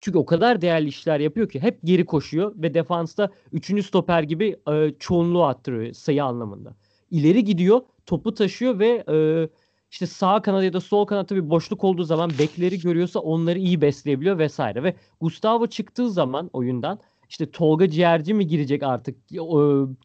Çünkü 0.02 0.18
o 0.18 0.26
kadar 0.26 0.62
değerli 0.62 0.88
işler 0.88 1.20
yapıyor 1.20 1.50
ki 1.50 1.60
hep 1.60 1.80
geri 1.84 2.06
koşuyor 2.06 2.54
ve 2.56 2.74
defansta 2.74 3.30
3. 3.52 3.86
stoper 3.86 4.24
gibi 4.24 4.60
e, 4.72 4.94
çoğunluğu 5.00 5.44
attırıyor 5.44 5.94
sayı 5.94 6.24
anlamında. 6.24 6.76
İleri 7.12 7.44
gidiyor, 7.44 7.82
topu 8.06 8.34
taşıyor 8.34 8.80
ve 8.80 9.04
e, 9.10 9.50
işte 9.96 10.06
sağ 10.06 10.42
kanada 10.42 10.64
ya 10.64 10.74
da 10.74 10.82
sol 10.82 11.06
kanatta 11.06 11.36
bir 11.36 11.50
boşluk 11.50 11.84
olduğu 11.84 12.04
zaman 12.04 12.32
bekleri 12.40 12.80
görüyorsa 12.80 13.20
onları 13.20 13.60
iyi 13.60 13.82
besleyebiliyor 13.82 14.38
vesaire. 14.38 14.84
Ve 14.84 14.96
Gustavo 15.22 15.68
çıktığı 15.68 16.10
zaman 16.10 16.50
oyundan 16.54 17.00
işte 17.30 17.52
Tolga 17.52 17.90
Ciğerci 17.90 18.34
mi 18.34 18.48
girecek 18.48 18.84
artık 18.84 19.16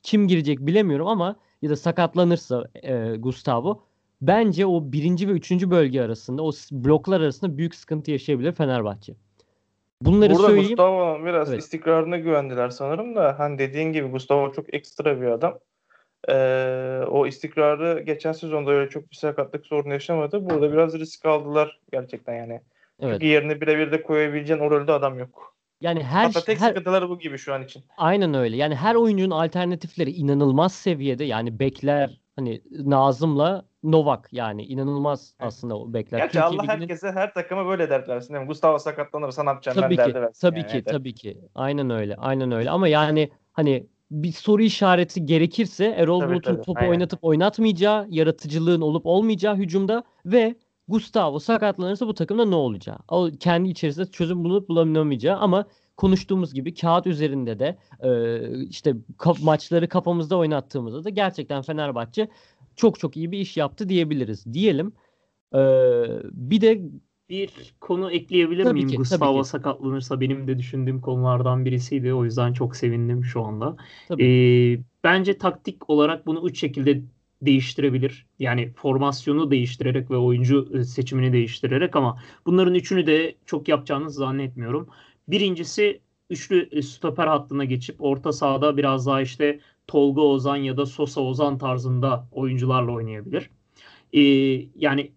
kim 0.02 0.28
girecek 0.28 0.58
bilemiyorum 0.60 1.06
ama 1.06 1.36
ya 1.62 1.70
da 1.70 1.76
sakatlanırsa 1.76 2.64
e, 2.82 3.16
Gustavo 3.16 3.82
bence 4.22 4.66
o 4.66 4.92
birinci 4.92 5.28
ve 5.28 5.32
üçüncü 5.32 5.70
bölge 5.70 6.02
arasında 6.02 6.42
o 6.42 6.52
bloklar 6.72 7.20
arasında 7.20 7.58
büyük 7.58 7.74
sıkıntı 7.74 8.10
yaşayabilir 8.10 8.52
Fenerbahçe. 8.52 9.14
Bunları 10.02 10.34
Burada 10.34 10.46
söyleyeyim. 10.46 10.68
Gustavo 10.68 11.24
biraz 11.24 11.50
Evet. 11.50 11.62
istikrarına 11.62 12.16
güvendiler 12.16 12.68
sanırım 12.68 13.16
da 13.16 13.38
hani 13.38 13.58
dediğin 13.58 13.92
gibi 13.92 14.08
Gustavo 14.08 14.52
çok 14.52 14.74
ekstra 14.74 15.20
bir 15.20 15.26
adam. 15.26 15.58
Ee, 16.28 17.02
o 17.10 17.26
istikrarı 17.26 18.00
geçen 18.00 18.32
sezonda 18.32 18.70
öyle 18.70 18.90
çok 18.90 19.10
bir 19.10 19.16
sakatlık 19.16 19.66
sorunu 19.66 19.92
yaşamadı. 19.92 20.50
Burada 20.50 20.72
biraz 20.72 20.94
risk 20.94 21.26
aldılar 21.26 21.80
gerçekten 21.92 22.34
yani. 22.34 22.60
Evet. 23.00 23.12
Çünkü 23.12 23.26
yerine 23.26 23.60
birebir 23.60 23.92
de 23.92 24.02
koyabileceğin 24.02 24.60
o 24.60 24.70
rolde 24.70 24.92
adam 24.92 25.18
yok. 25.18 25.54
Yani 25.80 26.02
her 26.02 26.24
Hatta 26.24 26.44
tek 26.44 26.60
her 26.60 26.68
sıkıntıları 26.68 27.08
bu 27.08 27.18
gibi 27.18 27.38
şu 27.38 27.54
an 27.54 27.62
için. 27.62 27.82
Aynen 27.96 28.34
öyle. 28.34 28.56
Yani 28.56 28.74
her 28.74 28.94
oyuncunun 28.94 29.30
alternatifleri 29.30 30.10
inanılmaz 30.10 30.74
seviyede. 30.74 31.24
Yani 31.24 31.58
bekler 31.58 32.20
hani 32.36 32.62
Nazım'la 32.70 33.64
Novak 33.82 34.28
yani 34.32 34.64
inanılmaz 34.64 35.34
aslında 35.40 35.78
o 35.78 35.92
bekler. 35.92 36.18
Gerçi 36.18 36.32
Türkiye 36.32 36.44
Allah 36.44 36.62
Ligi'nin- 36.62 36.80
herkese 36.80 37.12
her 37.12 37.34
takıma 37.34 37.66
böyle 37.66 37.90
dert 37.90 38.08
versin. 38.08 38.34
değil 38.34 38.44
mi? 38.44 38.48
Gustavo 38.48 38.78
sakatlanırsa 38.78 39.42
ne 39.44 39.50
yapacağım 39.50 39.78
tabii 39.80 39.98
ben 39.98 40.06
ki 40.06 40.14
derdi 40.14 40.26
versin. 40.26 40.40
tabii 40.48 40.58
yani. 40.58 40.68
ki 40.68 40.74
Evet. 40.74 40.86
tabii 40.86 41.14
ki. 41.14 41.38
Aynen 41.54 41.90
öyle. 41.90 42.16
Aynen 42.16 42.52
öyle. 42.52 42.70
Ama 42.70 42.88
yani 42.88 43.30
hani 43.52 43.86
bir 44.10 44.32
soru 44.32 44.62
işareti 44.62 45.26
gerekirse 45.26 45.84
Erol 45.86 46.20
Tabii, 46.20 46.32
Bulut'un 46.32 46.54
tabii. 46.54 46.64
topu 46.64 46.80
Aynen. 46.80 46.90
oynatıp 46.90 47.18
oynatmayacağı, 47.24 48.06
yaratıcılığın 48.10 48.80
olup 48.80 49.06
olmayacağı 49.06 49.56
hücumda 49.56 50.04
ve 50.26 50.54
Gustavo 50.88 51.38
sakatlanırsa 51.38 52.06
bu 52.06 52.14
takımda 52.14 52.44
ne 52.44 52.54
olacağı. 52.54 52.98
O 53.08 53.30
kendi 53.40 53.68
içerisinde 53.68 54.06
çözüm 54.10 54.44
bulup 54.44 54.68
bulamamayacağı 54.68 55.38
ama 55.38 55.64
konuştuğumuz 55.96 56.54
gibi 56.54 56.74
kağıt 56.74 57.06
üzerinde 57.06 57.58
de 57.58 57.78
e, 58.00 58.40
işte 58.64 58.94
kaf- 59.18 59.42
maçları 59.42 59.88
kafamızda 59.88 60.36
oynattığımızda 60.36 61.04
da 61.04 61.10
gerçekten 61.10 61.62
Fenerbahçe 61.62 62.28
çok 62.76 63.00
çok 63.00 63.16
iyi 63.16 63.32
bir 63.32 63.38
iş 63.38 63.56
yaptı 63.56 63.88
diyebiliriz. 63.88 64.52
Diyelim. 64.52 64.92
E, 65.54 65.60
bir 66.32 66.60
de 66.60 66.82
Bir 67.30 67.74
konu 67.80 68.12
ekleyebilir 68.12 68.64
Tabii 68.64 68.72
miyim? 68.72 68.88
ki, 68.88 68.96
Gustavo 68.96 69.42
sakatlanırsa 69.44 70.20
benim 70.20 70.46
de 70.46 70.58
düşündüğüm 70.58 71.00
konulardan 71.00 71.64
birisiydi. 71.64 72.14
O 72.14 72.24
yüzden 72.24 72.52
çok 72.52 72.76
sevindim 72.76 73.24
şu 73.24 73.42
anda. 73.42 73.76
tabii 74.08 74.22
Ee, 74.24 74.78
bence 75.04 75.38
taktik 75.38 75.90
olarak 75.90 76.26
bunu 76.26 76.48
üç 76.48 76.60
şekilde 76.60 77.02
değiştirebilir. 77.42 78.26
Yani 78.38 78.72
formasyonu 78.76 79.50
değiştirerek 79.50 80.10
ve 80.10 80.16
oyuncu 80.16 80.70
e, 80.74 80.84
seçimini 80.84 81.32
değiştirerek 81.32 81.96
ama 81.96 82.22
bunların 82.46 82.74
üçünü 82.74 83.06
de 83.06 83.34
çok 83.46 83.68
yapacağını 83.68 84.10
zannetmiyorum. 84.10 84.88
Birincisi 85.28 86.00
üçlü 86.30 86.68
e, 86.72 86.82
stoper 86.82 87.26
hattına 87.26 87.64
geçip 87.64 88.02
orta 88.02 88.32
sahada 88.32 88.76
biraz 88.76 89.06
daha 89.06 89.22
işte 89.22 89.60
Tolga 89.86 90.20
Ozan 90.20 90.56
ya 90.56 90.76
da 90.76 90.86
Sosa 90.86 91.20
Ozan 91.20 91.58
tarzında 91.58 92.28
oyuncularla 92.32 92.92
oynayabilir. 92.92 93.50
Ee, 94.12 94.20
yani 94.76 95.12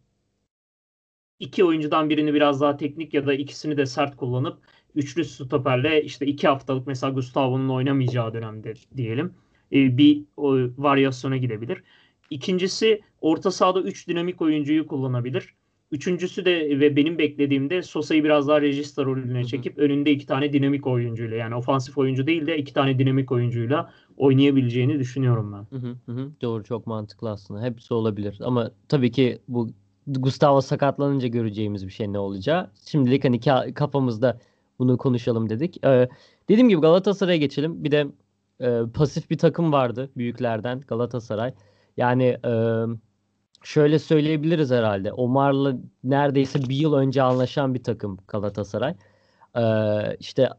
iki 1.44 1.64
oyuncudan 1.64 2.10
birini 2.10 2.34
biraz 2.34 2.62
daha 2.62 2.78
teknik 2.78 3.14
ya 3.14 3.28
da 3.28 3.34
ikisini 3.34 3.78
de 3.78 3.86
sert 3.86 4.18
kullanıp 4.18 4.58
üçlü 4.96 5.26
stoperle 5.26 6.04
işte 6.04 6.26
iki 6.26 6.48
haftalık 6.48 6.88
mesela 6.88 7.14
Gustavo'nun 7.14 7.70
oynamayacağı 7.70 8.34
dönemde 8.34 8.74
diyelim 8.98 9.34
e, 9.72 9.98
bir 9.98 10.24
o, 10.38 10.56
varyasyona 10.78 11.38
gidebilir. 11.38 11.84
İkincisi 12.30 13.02
orta 13.22 13.52
sahada 13.52 13.82
üç 13.82 14.08
dinamik 14.08 14.42
oyuncuyu 14.42 14.88
kullanabilir. 14.88 15.54
Üçüncüsü 15.92 16.46
de 16.46 16.80
ve 16.80 16.96
benim 16.96 17.18
beklediğimde 17.18 17.82
Sosa'yı 17.82 18.24
biraz 18.24 18.48
daha 18.48 18.62
rejista 18.62 19.06
rolüne 19.06 19.44
çekip 19.44 19.78
önünde 19.78 20.12
iki 20.12 20.26
tane 20.26 20.54
dinamik 20.54 20.88
oyuncuyla 20.88 21.38
yani 21.38 21.56
ofansif 21.56 21.98
oyuncu 21.98 22.28
değil 22.28 22.48
de 22.48 22.58
iki 22.58 22.74
tane 22.74 23.00
dinamik 23.00 23.32
oyuncuyla 23.32 23.94
oynayabileceğini 24.18 25.00
düşünüyorum 25.00 25.54
ben. 25.54 25.78
Hı, 25.78 25.96
hı 26.06 26.12
hı. 26.12 26.32
Doğru 26.42 26.64
çok 26.64 26.88
mantıklı 26.88 27.30
aslında. 27.30 27.62
Hepsi 27.62 27.94
olabilir. 27.94 28.38
Ama 28.42 28.72
tabii 28.88 29.12
ki 29.12 29.40
bu 29.48 29.70
Gustavo 30.08 30.62
sakatlanınca 30.62 31.28
göreceğimiz 31.28 31.88
bir 31.88 31.92
şey 31.92 32.14
ne 32.14 32.20
olacağı. 32.20 32.72
Şimdilik 32.86 33.24
hani 33.24 33.38
ka- 33.40 33.74
kafamızda 33.74 34.40
bunu 34.80 34.98
konuşalım 34.98 35.50
dedik. 35.50 35.86
Ee, 35.86 36.10
dediğim 36.50 36.70
gibi 36.70 36.82
Galatasaray'a 36.82 37.38
geçelim. 37.38 37.84
Bir 37.84 37.92
de 37.92 38.08
e, 38.62 38.82
pasif 38.94 39.30
bir 39.30 39.38
takım 39.38 39.72
vardı 39.72 40.10
büyüklerden 40.18 40.82
Galatasaray. 40.82 41.54
Yani 41.98 42.38
e, 42.46 42.52
şöyle 43.64 44.00
söyleyebiliriz 44.00 44.72
herhalde. 44.72 45.14
Omar'la 45.14 45.76
neredeyse 46.04 46.60
bir 46.70 46.76
yıl 46.76 46.94
önce 46.94 47.22
anlaşan 47.22 47.74
bir 47.74 47.84
takım 47.84 48.18
Galatasaray. 48.28 48.96
Ee, 49.58 50.18
işte 50.20 50.50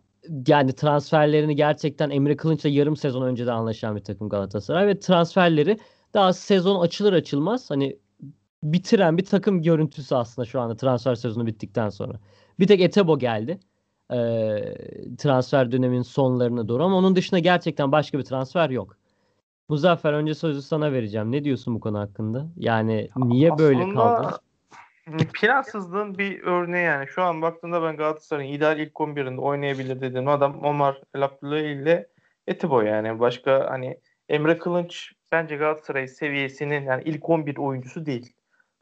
yani 0.49 0.73
transferlerini 0.73 1.57
gerçekten 1.57 2.11
Emre 2.11 2.37
Kılınç'la 2.37 2.69
yarım 2.69 2.97
sezon 2.97 3.23
önce 3.23 3.47
de 3.47 3.53
anlaşan 3.53 3.97
bir 3.97 4.05
takım 4.05 4.29
Galatasaray 4.29 4.87
ve 4.87 4.99
transferleri 4.99 5.79
daha 6.15 6.33
sezon 6.33 6.81
açılır 6.81 7.13
açılmaz 7.13 7.71
hani 7.71 7.99
bitiren 8.65 9.19
bir 9.19 9.25
takım 9.25 9.63
görüntüsü 9.63 10.15
aslında 10.15 10.47
şu 10.47 10.61
anda 10.61 10.77
transfer 10.77 11.15
sezonu 11.15 11.47
bittikten 11.47 11.89
sonra. 11.89 12.13
Bir 12.59 12.67
tek 12.67 12.81
Etebo 12.81 13.19
geldi. 13.19 13.61
E, 14.11 14.19
transfer 15.19 15.73
döneminin 15.73 16.03
sonlarına 16.03 16.69
doğru 16.69 16.85
ama 16.85 16.97
onun 16.97 17.17
dışında 17.17 17.41
gerçekten 17.41 17.93
başka 17.93 18.19
bir 18.19 18.25
transfer 18.25 18.71
yok. 18.71 18.97
Muzaffer 19.69 20.13
önce 20.13 20.35
sözü 20.35 20.63
sana 20.63 20.93
vereceğim. 20.93 21.33
Ne 21.33 21.45
diyorsun 21.45 21.75
bu 21.75 21.81
konu 21.81 21.99
hakkında? 21.99 22.47
Yani 22.57 23.11
niye 23.17 23.59
böyle 23.59 23.83
Aslında 23.83 23.95
kaldı? 23.95 24.39
Plansızlığın 25.35 26.19
bir 26.19 26.43
örneği 26.43 26.85
yani. 26.85 27.09
Şu 27.09 27.23
an 27.23 27.43
baktığında 27.43 27.83
ben 27.83 27.97
Galatasaray'ın 27.97 28.53
ideal 28.53 28.79
ilk 28.79 28.93
11'inde 28.93 29.41
oynayabilir 29.41 30.01
dediğim 30.01 30.29
adam 30.29 30.65
Omar 30.65 31.01
Abdullahi 31.15 31.63
ile 31.63 32.09
Etibo 32.47 32.81
yani. 32.81 33.21
Başka 33.21 33.71
hani 33.71 34.01
Emre 34.29 34.59
Kılınç 34.59 35.13
bence 35.33 35.57
Galatasaray 35.57 36.09
seviyesinin 36.09 36.85
yani 36.85 37.03
ilk 37.05 37.29
11 37.29 37.57
oyuncusu 37.57 38.07
değil. 38.07 38.33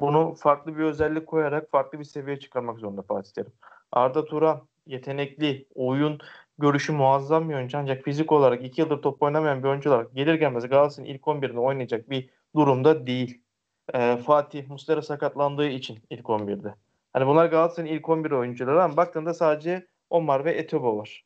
Bunu 0.02 0.34
farklı 0.34 0.78
bir 0.78 0.82
özellik 0.82 1.26
koyarak 1.26 1.70
farklı 1.70 1.98
bir 1.98 2.04
seviyeye 2.04 2.40
çıkarmak 2.40 2.78
zorunda 2.78 3.02
Fatih 3.02 3.32
Terim. 3.32 3.52
Arda 3.92 4.24
Turan 4.24 4.68
yetenekli, 4.86 5.66
oyun 5.74 6.18
görüşü 6.58 6.92
muazzam 6.92 7.48
bir 7.48 7.54
oyuncu 7.54 7.78
ancak 7.78 8.04
fizik 8.04 8.32
olarak 8.32 8.64
2 8.64 8.80
yıldır 8.80 9.02
top 9.02 9.22
oynamayan 9.22 9.62
bir 9.62 9.68
oyuncu 9.68 9.90
olarak 9.90 10.14
gelir 10.14 10.34
gelmez 10.34 10.68
Galatasaray'ın 10.68 11.14
ilk 11.14 11.22
11'inde 11.22 11.58
oynayacak 11.58 12.10
bir 12.10 12.30
durumda 12.56 13.06
değil. 13.06 13.42
Ee, 13.94 14.16
Fatih 14.16 14.68
Muslera 14.68 15.02
sakatlandığı 15.02 15.68
için 15.68 15.98
ilk 16.10 16.26
11'de. 16.26 16.74
Hani 17.12 17.26
bunlar 17.26 17.46
Galatasaray'ın 17.46 17.94
ilk 17.94 18.08
11 18.08 18.30
oyuncuları 18.30 18.82
ama 18.82 18.96
baktığında 18.96 19.34
sadece 19.34 19.86
Omar 20.10 20.44
ve 20.44 20.52
Etobo 20.52 20.98
var. 20.98 21.24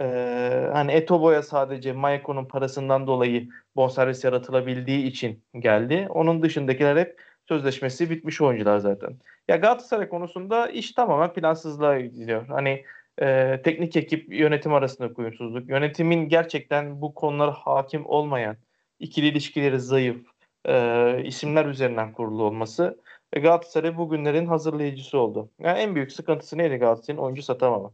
Ee, 0.00 0.70
hani 0.72 0.92
Etobo'ya 0.92 1.42
sadece 1.42 1.92
Mayeko'nun 1.92 2.44
parasından 2.44 3.06
dolayı 3.06 3.48
bonservis 3.76 4.24
yaratılabildiği 4.24 5.06
için 5.06 5.44
geldi. 5.58 6.06
Onun 6.10 6.42
dışındakiler 6.42 6.96
hep 6.96 7.25
sözleşmesi 7.48 8.10
bitmiş 8.10 8.40
oyuncular 8.40 8.78
zaten. 8.78 9.16
Ya 9.48 9.56
Galatasaray 9.56 10.08
konusunda 10.08 10.68
iş 10.68 10.92
tamamen 10.92 11.32
plansızlığa 11.32 12.00
gidiyor. 12.00 12.46
Hani 12.46 12.84
e, 13.22 13.60
teknik 13.64 13.96
ekip 13.96 14.32
yönetim 14.32 14.74
arasında 14.74 15.08
uyumsuzluk, 15.16 15.68
yönetimin 15.68 16.28
gerçekten 16.28 17.00
bu 17.00 17.14
konulara 17.14 17.52
hakim 17.52 18.06
olmayan, 18.06 18.56
ikili 18.98 19.26
ilişkileri 19.26 19.80
zayıf, 19.80 20.26
e, 20.64 21.22
isimler 21.24 21.66
üzerinden 21.66 22.12
kurulu 22.12 22.42
olması 22.42 23.00
e, 23.32 23.40
Galatasaray 23.40 23.96
bugünlerin 23.96 24.46
hazırlayıcısı 24.46 25.18
oldu. 25.18 25.50
Yani 25.60 25.78
en 25.78 25.94
büyük 25.94 26.12
sıkıntısı 26.12 26.58
neydi 26.58 26.76
Galatasaray'ın? 26.76 27.22
Oyuncu 27.22 27.42
satamamak. 27.42 27.92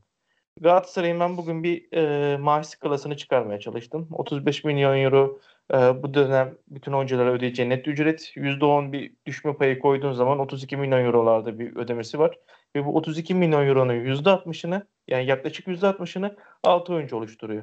Galatasaray'ın 0.60 1.20
ben 1.20 1.36
bugün 1.36 1.62
bir 1.62 1.92
e, 1.92 2.36
maaş 2.36 2.66
skalasını 2.66 3.16
çıkarmaya 3.16 3.60
çalıştım. 3.60 4.08
35 4.12 4.64
milyon 4.64 4.96
euro 4.96 5.40
bu 5.72 6.14
dönem 6.14 6.58
bütün 6.68 6.92
oyunculara 6.92 7.32
ödeyeceği 7.32 7.68
net 7.68 7.88
ücret. 7.88 8.32
%10 8.36 8.92
bir 8.92 9.16
düşme 9.26 9.56
payı 9.56 9.78
koyduğun 9.78 10.12
zaman 10.12 10.38
32 10.38 10.76
milyon 10.76 11.04
eurolarda 11.04 11.58
bir 11.58 11.76
ödemesi 11.76 12.18
var. 12.18 12.38
Ve 12.76 12.84
bu 12.84 12.96
32 12.96 13.34
milyon 13.34 13.66
euronun 13.66 13.94
%60'ını 13.94 14.86
yani 15.08 15.26
yaklaşık 15.26 15.66
%60'ını 15.66 16.36
6 16.64 16.94
oyuncu 16.94 17.16
oluşturuyor. 17.16 17.62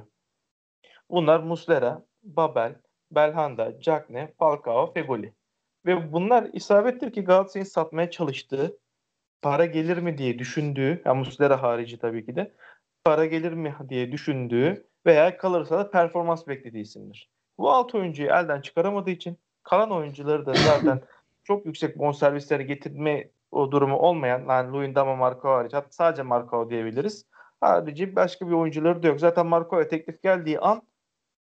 Bunlar 1.09 1.39
Muslera, 1.39 2.05
Babel, 2.23 2.75
Belhanda, 3.11 3.79
Cagne, 3.79 4.33
Falcao, 4.39 4.93
Fegoli. 4.93 5.33
Ve 5.85 6.13
bunlar 6.13 6.49
isabettir 6.53 7.13
ki 7.13 7.23
Galatasaray'ın 7.23 7.65
satmaya 7.65 8.11
çalıştığı, 8.11 8.77
para 9.41 9.65
gelir 9.65 9.97
mi 9.97 10.17
diye 10.17 10.39
düşündüğü, 10.39 11.01
yani 11.05 11.17
Muslera 11.19 11.61
harici 11.63 11.99
tabii 11.99 12.25
ki 12.25 12.35
de, 12.35 12.53
para 13.03 13.25
gelir 13.25 13.53
mi 13.53 13.75
diye 13.89 14.11
düşündüğü 14.11 14.87
veya 15.05 15.37
kalırsa 15.37 15.77
da 15.79 15.91
performans 15.91 16.47
beklediği 16.47 16.81
isimdir. 16.83 17.29
Bu 17.59 17.71
alt 17.71 17.95
oyuncuyu 17.95 18.29
elden 18.29 18.61
çıkaramadığı 18.61 19.09
için 19.09 19.37
kalan 19.63 19.91
oyuncuları 19.91 20.45
da 20.45 20.53
zaten 20.53 21.01
çok 21.43 21.65
yüksek 21.65 21.97
bonservisleri 21.97 22.65
getirme 22.65 23.29
o 23.51 23.71
durumu 23.71 23.97
olmayan 23.97 24.45
yani 24.49 24.71
Luyendama 24.73 25.15
Marco 25.15 25.49
hariç 25.49 25.73
hatta 25.73 25.91
sadece 25.91 26.23
Marco 26.23 26.69
diyebiliriz. 26.69 27.25
Harici 27.61 28.15
başka 28.15 28.47
bir 28.47 28.53
oyuncuları 28.53 29.03
da 29.03 29.07
yok. 29.07 29.19
Zaten 29.19 29.47
Marco'ya 29.47 29.87
teklif 29.87 30.23
geldiği 30.23 30.59
an 30.59 30.81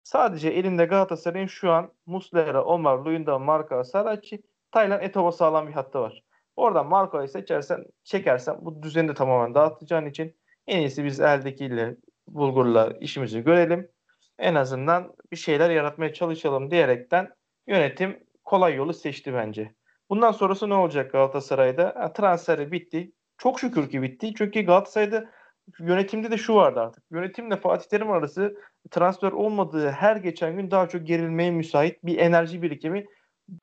sadece 0.03 0.49
elinde 0.49 0.85
Galatasaray'ın 0.85 1.47
şu 1.47 1.71
an 1.71 1.91
Muslera, 2.05 2.65
Omar, 2.65 2.97
Luyendama, 2.97 3.45
Marco, 3.45 3.83
Saracchi, 3.83 4.43
Taylan, 4.71 5.01
Etobo 5.01 5.31
sağlam 5.31 5.67
bir 5.67 5.73
hattı 5.73 5.99
var. 5.99 6.23
Oradan 6.55 6.87
Marco'yu 6.87 7.27
seçersen, 7.27 7.85
çekersen 8.03 8.57
bu 8.61 8.83
düzeni 8.83 9.07
de 9.07 9.13
tamamen 9.13 9.55
dağıtacağın 9.55 10.05
için 10.05 10.35
en 10.67 10.79
iyisi 10.79 11.05
biz 11.05 11.19
eldekiyle 11.19 11.97
Bulgur'la 12.27 12.91
işimizi 12.99 13.41
görelim. 13.41 13.94
En 14.39 14.55
azından 14.55 15.13
bir 15.31 15.37
şeyler 15.37 15.69
yaratmaya 15.69 16.13
çalışalım 16.13 16.71
diyerekten 16.71 17.29
yönetim 17.67 18.23
kolay 18.43 18.75
yolu 18.75 18.93
seçti 18.93 19.33
bence. 19.33 19.75
Bundan 20.09 20.31
sonrası 20.31 20.69
ne 20.69 20.73
olacak 20.73 21.11
Galatasaray'da? 21.11 22.13
Transferi 22.13 22.71
bitti. 22.71 23.11
Çok 23.37 23.59
şükür 23.59 23.89
ki 23.89 24.01
bitti. 24.01 24.33
Çünkü 24.37 24.61
Galatasaray'da 24.61 25.29
yönetimde 25.79 26.31
de 26.31 26.37
şu 26.37 26.55
vardı 26.55 26.79
artık. 26.79 27.03
Yönetimle 27.11 27.57
Fatih 27.57 27.89
Terim 27.89 28.11
arası 28.11 28.57
transfer 28.91 29.31
olmadığı 29.31 29.89
her 29.89 30.15
geçen 30.15 30.55
gün 30.55 30.71
daha 30.71 30.89
çok 30.89 31.07
gerilmeye 31.07 31.51
müsait 31.51 32.05
bir 32.05 32.17
enerji 32.17 32.61
birikimi 32.61 33.05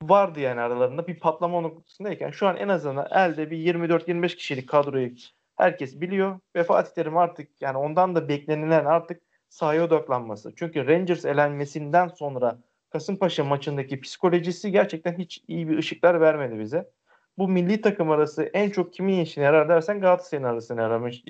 vardı 0.01 0.39
yani 0.39 0.61
aralarında. 0.61 1.07
Bir 1.07 1.19
patlama 1.19 1.61
noktasındayken 1.61 2.31
şu 2.31 2.47
an 2.47 2.57
en 2.57 2.67
azından 2.67 3.07
elde 3.11 3.51
bir 3.51 3.57
24-25 3.57 4.35
kişilik 4.35 4.69
kadroyu 4.69 5.09
herkes 5.55 6.01
biliyor 6.01 6.39
ve 6.55 6.63
Fatih 6.63 6.93
Terim 6.93 7.17
artık 7.17 7.61
yani 7.61 7.77
ondan 7.77 8.15
da 8.15 8.29
beklenilen 8.29 8.85
artık 8.85 9.21
sahaya 9.53 9.83
odaklanması. 9.83 10.53
Çünkü 10.55 10.87
Rangers 10.87 11.25
elenmesinden 11.25 12.07
sonra 12.07 12.57
Kasımpaşa 12.89 13.43
maçındaki 13.43 14.01
psikolojisi 14.01 14.71
gerçekten 14.71 15.17
hiç 15.17 15.43
iyi 15.47 15.69
bir 15.69 15.77
ışıklar 15.77 16.21
vermedi 16.21 16.59
bize. 16.59 16.89
Bu 17.37 17.47
milli 17.47 17.81
takım 17.81 18.11
arası 18.11 18.43
en 18.43 18.69
çok 18.69 18.93
kimin 18.93 19.19
işine 19.19 19.43
yarar 19.43 19.69
dersen 19.69 20.01
Galatasaray'ın 20.01 20.47
arasına 20.47 20.81
yaramış, 20.81 21.23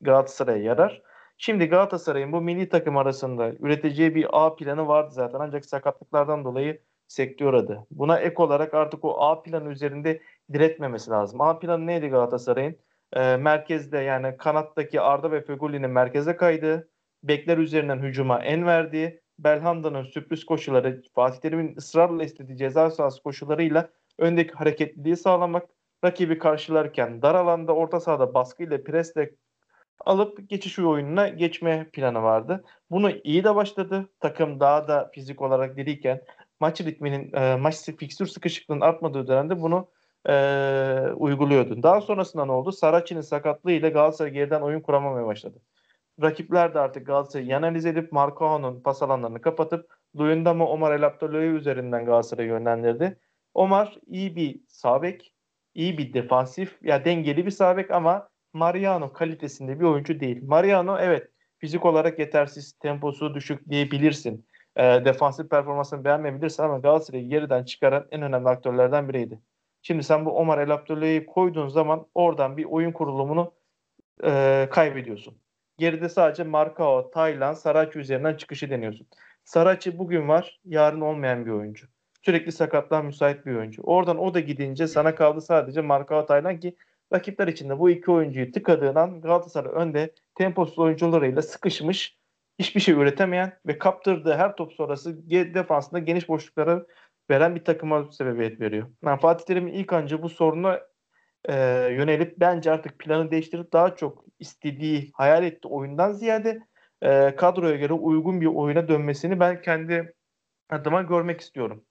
Galatasaray'a 0.00 0.62
yarar. 0.62 1.02
Şimdi 1.38 1.66
Galatasaray'ın 1.66 2.32
bu 2.32 2.40
milli 2.40 2.68
takım 2.68 2.96
arasında 2.96 3.52
üreteceği 3.52 4.14
bir 4.14 4.26
A 4.32 4.56
planı 4.56 4.88
vardı 4.88 5.10
zaten 5.12 5.38
ancak 5.40 5.64
sakatlıklardan 5.64 6.44
dolayı 6.44 6.80
sekteye 7.08 7.50
uğradı. 7.50 7.86
Buna 7.90 8.18
ek 8.18 8.34
olarak 8.42 8.74
artık 8.74 9.04
o 9.04 9.20
A 9.20 9.42
planı 9.42 9.70
üzerinde 9.70 10.20
diretmemesi 10.52 11.10
lazım. 11.10 11.40
A 11.40 11.58
planı 11.58 11.86
neydi 11.86 12.08
Galatasaray'ın? 12.08 12.76
Ee, 13.12 13.36
merkezde 13.36 13.98
yani 13.98 14.36
kanattaki 14.36 15.00
Arda 15.00 15.32
ve 15.32 15.40
Fegoli'nin 15.40 15.90
merkeze 15.90 16.36
kaydı. 16.36 16.88
Bekler 17.22 17.58
üzerinden 17.58 17.98
hücuma 17.98 18.44
en 18.44 18.66
verdiği. 18.66 19.20
Belhanda'nın 19.38 20.02
sürpriz 20.02 20.44
koşuları, 20.44 21.02
Fatih 21.14 21.40
Terim'in 21.40 21.76
ısrarla 21.76 22.24
istediği 22.24 22.56
ceza 22.56 22.90
sahası 22.90 23.22
koşularıyla 23.22 23.90
öndeki 24.18 24.52
hareketliliği 24.52 25.16
sağlamak, 25.16 25.68
rakibi 26.04 26.38
karşılarken 26.38 27.22
dar 27.22 27.34
alanda 27.34 27.74
orta 27.74 28.00
sahada 28.00 28.34
baskıyla 28.34 28.84
presle 28.84 29.30
alıp 30.04 30.48
geçiş 30.48 30.78
oyununa 30.78 31.28
geçme 31.28 31.90
planı 31.92 32.22
vardı. 32.22 32.64
Bunu 32.90 33.10
iyi 33.24 33.44
de 33.44 33.54
başladı. 33.54 34.08
Takım 34.20 34.60
daha 34.60 34.88
da 34.88 35.10
fizik 35.14 35.42
olarak 35.42 35.76
diriyken 35.76 36.22
maç 36.60 36.80
ritminin, 36.80 37.32
e, 37.32 37.56
maç 37.56 37.76
fikstür 37.98 38.26
sıkışıklığının 38.26 38.80
artmadığı 38.80 39.26
dönemde 39.28 39.60
bunu 39.60 39.88
e, 40.28 40.32
uyguluyordu. 41.16 41.82
Daha 41.82 42.00
sonrasında 42.00 42.44
ne 42.44 42.52
oldu? 42.52 42.72
Saracchi'nin 42.72 43.20
sakatlığı 43.20 43.72
ile 43.72 43.88
Galatasaray 43.88 44.32
geriden 44.32 44.60
oyun 44.60 44.80
kuramamaya 44.80 45.26
başladı. 45.26 45.60
Rakipler 46.22 46.74
de 46.74 46.80
artık 46.80 47.06
Galatasaray'ı 47.06 47.56
analiz 47.56 47.86
edip 47.86 48.12
Marcao'nun 48.12 48.80
pas 48.80 49.02
alanlarını 49.02 49.40
kapatıp 49.40 49.90
Luyendama 50.16 50.66
Omar 50.66 50.92
El 50.92 51.06
Abdülhamid 51.06 51.56
üzerinden 51.56 52.04
Galatasaray'ı 52.04 52.48
yönlendirdi. 52.48 53.18
Omar 53.54 53.98
iyi 54.06 54.36
bir 54.36 54.60
sabek, 54.68 55.32
iyi 55.74 55.98
bir 55.98 56.12
defansif, 56.12 56.78
ya 56.82 57.04
dengeli 57.04 57.46
bir 57.46 57.50
sabek 57.50 57.90
ama 57.90 58.28
Mariano 58.52 59.12
kalitesinde 59.12 59.80
bir 59.80 59.84
oyuncu 59.84 60.20
değil. 60.20 60.42
Mariano 60.42 60.98
evet 60.98 61.30
fizik 61.58 61.84
olarak 61.84 62.18
yetersiz, 62.18 62.72
temposu 62.72 63.34
düşük 63.34 63.68
diyebilirsin. 63.68 64.46
E, 64.76 64.82
defansif 64.82 65.50
performansını 65.50 66.04
beğenmeyebilirsin 66.04 66.62
ama 66.62 66.78
Galatasaray'ı 66.78 67.28
geriden 67.28 67.64
çıkaran 67.64 68.06
en 68.10 68.22
önemli 68.22 68.48
aktörlerden 68.48 69.08
biriydi. 69.08 69.40
Şimdi 69.82 70.02
sen 70.02 70.24
bu 70.26 70.30
Omar 70.30 70.58
El 70.58 70.70
Abdülhamid'i 70.70 71.26
koyduğun 71.26 71.68
zaman 71.68 72.06
oradan 72.14 72.56
bir 72.56 72.64
oyun 72.64 72.92
kurulumunu 72.92 73.54
e, 74.24 74.68
kaybediyorsun. 74.70 75.40
Geride 75.80 76.08
sadece 76.08 76.44
Marcao, 76.44 77.10
Taylan, 77.10 77.54
Saraçi 77.54 77.98
üzerinden 77.98 78.34
çıkışı 78.34 78.70
deniyorsun. 78.70 79.06
Saraçi 79.44 79.98
bugün 79.98 80.28
var, 80.28 80.60
yarın 80.64 81.00
olmayan 81.00 81.46
bir 81.46 81.50
oyuncu. 81.50 81.86
Sürekli 82.22 82.52
sakatlığa 82.52 83.02
müsait 83.02 83.46
bir 83.46 83.54
oyuncu. 83.54 83.82
Oradan 83.82 84.18
o 84.18 84.34
da 84.34 84.40
gidince 84.40 84.86
sana 84.86 85.14
kaldı 85.14 85.40
sadece 85.40 85.80
Marcao, 85.80 86.26
Taylan 86.26 86.60
ki 86.60 86.76
rakipler 87.12 87.48
içinde 87.48 87.78
bu 87.78 87.90
iki 87.90 88.10
oyuncuyu 88.10 88.52
tıkadığın 88.52 88.94
an 88.94 89.20
Galatasaray 89.20 89.72
önde 89.74 90.14
temposuz 90.34 90.78
oyuncularıyla 90.78 91.42
sıkışmış, 91.42 92.18
hiçbir 92.58 92.80
şey 92.80 92.94
üretemeyen 92.94 93.58
ve 93.66 93.78
kaptırdığı 93.78 94.34
her 94.34 94.56
top 94.56 94.72
sonrası 94.72 95.30
defansında 95.30 95.98
geniş 95.98 96.28
boşluklara 96.28 96.86
veren 97.30 97.54
bir 97.54 97.64
takıma 97.64 98.12
sebebiyet 98.12 98.60
veriyor. 98.60 98.86
Yani 99.04 99.20
Fatih 99.20 99.44
Terim'in 99.44 99.72
ilk 99.72 99.92
önce 99.92 100.22
bu 100.22 100.28
soruna 100.28 100.80
e, 101.48 101.54
yönelip 101.92 102.40
bence 102.40 102.72
artık 102.72 102.98
planı 102.98 103.30
değiştirip 103.30 103.72
daha 103.72 103.96
çok 103.96 104.24
istediği, 104.38 105.10
hayal 105.14 105.44
ettiği 105.44 105.68
oyundan 105.68 106.12
ziyade 106.12 106.60
e, 107.02 107.36
kadroya 107.36 107.76
göre 107.76 107.92
uygun 107.92 108.40
bir 108.40 108.46
oyuna 108.46 108.88
dönmesini 108.88 109.40
ben 109.40 109.62
kendi 109.62 110.14
adıma 110.70 111.02
görmek 111.02 111.40
istiyorum. 111.40 111.84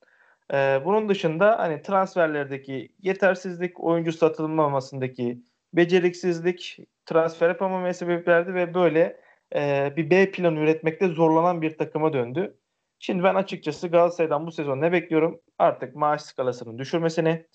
E, 0.54 0.82
bunun 0.86 1.10
dışında 1.10 1.60
hani 1.60 1.82
transferlerdeki 1.82 2.90
yetersizlik, 3.02 3.80
oyuncu 3.80 4.12
satılmamasındaki 4.12 5.42
beceriksizlik, 5.74 6.78
transfer 7.06 7.48
yapamamaya 7.48 7.94
sebep 7.94 8.28
verdi 8.28 8.54
ve 8.54 8.74
böyle 8.74 9.22
e, 9.56 9.94
bir 9.98 10.10
B 10.10 10.32
planı 10.32 10.60
üretmekte 10.60 11.08
zorlanan 11.08 11.62
bir 11.62 11.78
takıma 11.78 12.14
döndü. 12.14 12.58
Şimdi 13.00 13.24
ben 13.24 13.36
açıkçası 13.36 13.88
Galatasaray'dan 13.88 14.48
bu 14.48 14.52
sezon 14.52 14.82
ne 14.82 14.92
bekliyorum? 14.92 15.42
Artık 15.60 15.96
maaş 15.96 16.22
skalasını 16.22 16.78
düşürmesini, 16.78 17.46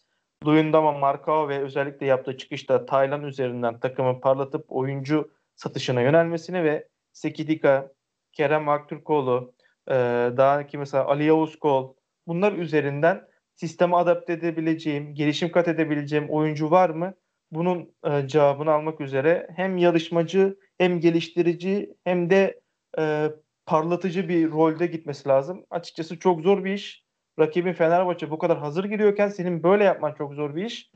Luyendama, 0.46 0.92
Markao 0.92 1.48
ve 1.48 1.58
özellikle 1.58 2.06
yaptığı 2.06 2.36
çıkışta 2.36 2.86
Taylan 2.86 3.22
üzerinden 3.22 3.80
takımı 3.80 4.20
parlatıp 4.20 4.64
oyuncu 4.68 5.30
satışına 5.56 6.00
yönelmesini 6.02 6.64
ve 6.64 6.88
Sekidika, 7.12 7.92
Kerem 8.32 8.68
Aktürkoğlu, 8.68 9.54
e, 9.88 9.94
daha 10.36 10.66
ki 10.66 10.78
mesela 10.78 11.04
Ali 11.06 11.24
Yavuz 11.24 11.58
Kol 11.58 11.94
bunlar 12.26 12.52
üzerinden 12.52 13.28
sisteme 13.54 13.96
adapte 13.96 14.32
edebileceğim, 14.32 15.14
gelişim 15.14 15.52
kat 15.52 15.68
edebileceğim 15.68 16.30
oyuncu 16.30 16.70
var 16.70 16.90
mı? 16.90 17.14
Bunun 17.50 17.94
e, 18.04 18.28
cevabını 18.28 18.70
almak 18.70 19.00
üzere 19.00 19.48
hem 19.56 19.78
yarışmacı 19.78 20.58
hem 20.78 21.00
geliştirici 21.00 21.94
hem 22.04 22.30
de 22.30 22.60
e, 22.98 23.30
parlatıcı 23.66 24.28
bir 24.28 24.50
rolde 24.50 24.86
gitmesi 24.86 25.28
lazım. 25.28 25.66
Açıkçası 25.70 26.18
çok 26.18 26.40
zor 26.40 26.64
bir 26.64 26.72
iş. 26.72 27.03
Rakibin 27.38 27.72
Fenerbahçe 27.72 28.30
bu 28.30 28.38
kadar 28.38 28.58
hazır 28.58 28.84
giriyorken 28.84 29.28
senin 29.28 29.62
böyle 29.62 29.84
yapman 29.84 30.12
çok 30.12 30.34
zor 30.34 30.56
bir 30.56 30.64
iş. 30.64 30.90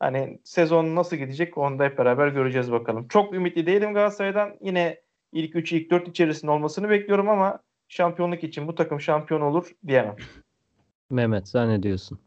Hani 0.00 0.38
sezon 0.44 0.96
nasıl 0.96 1.16
gidecek 1.16 1.58
onu 1.58 1.78
da 1.78 1.84
hep 1.84 1.98
beraber 1.98 2.28
göreceğiz 2.28 2.72
bakalım. 2.72 3.08
Çok 3.08 3.34
ümitli 3.34 3.66
değilim 3.66 3.94
Galatasaray'dan. 3.94 4.56
Yine 4.60 5.00
ilk 5.32 5.56
3 5.56 5.72
ilk 5.72 5.90
4 5.90 6.08
içerisinde 6.08 6.50
olmasını 6.50 6.90
bekliyorum 6.90 7.28
ama 7.28 7.58
şampiyonluk 7.88 8.44
için 8.44 8.68
bu 8.68 8.74
takım 8.74 9.00
şampiyon 9.00 9.40
olur 9.40 9.70
diyemem. 9.86 10.16
Mehmet 11.10 11.48
sen 11.48 11.68
ne 11.68 11.82
diyorsun? 11.82 12.18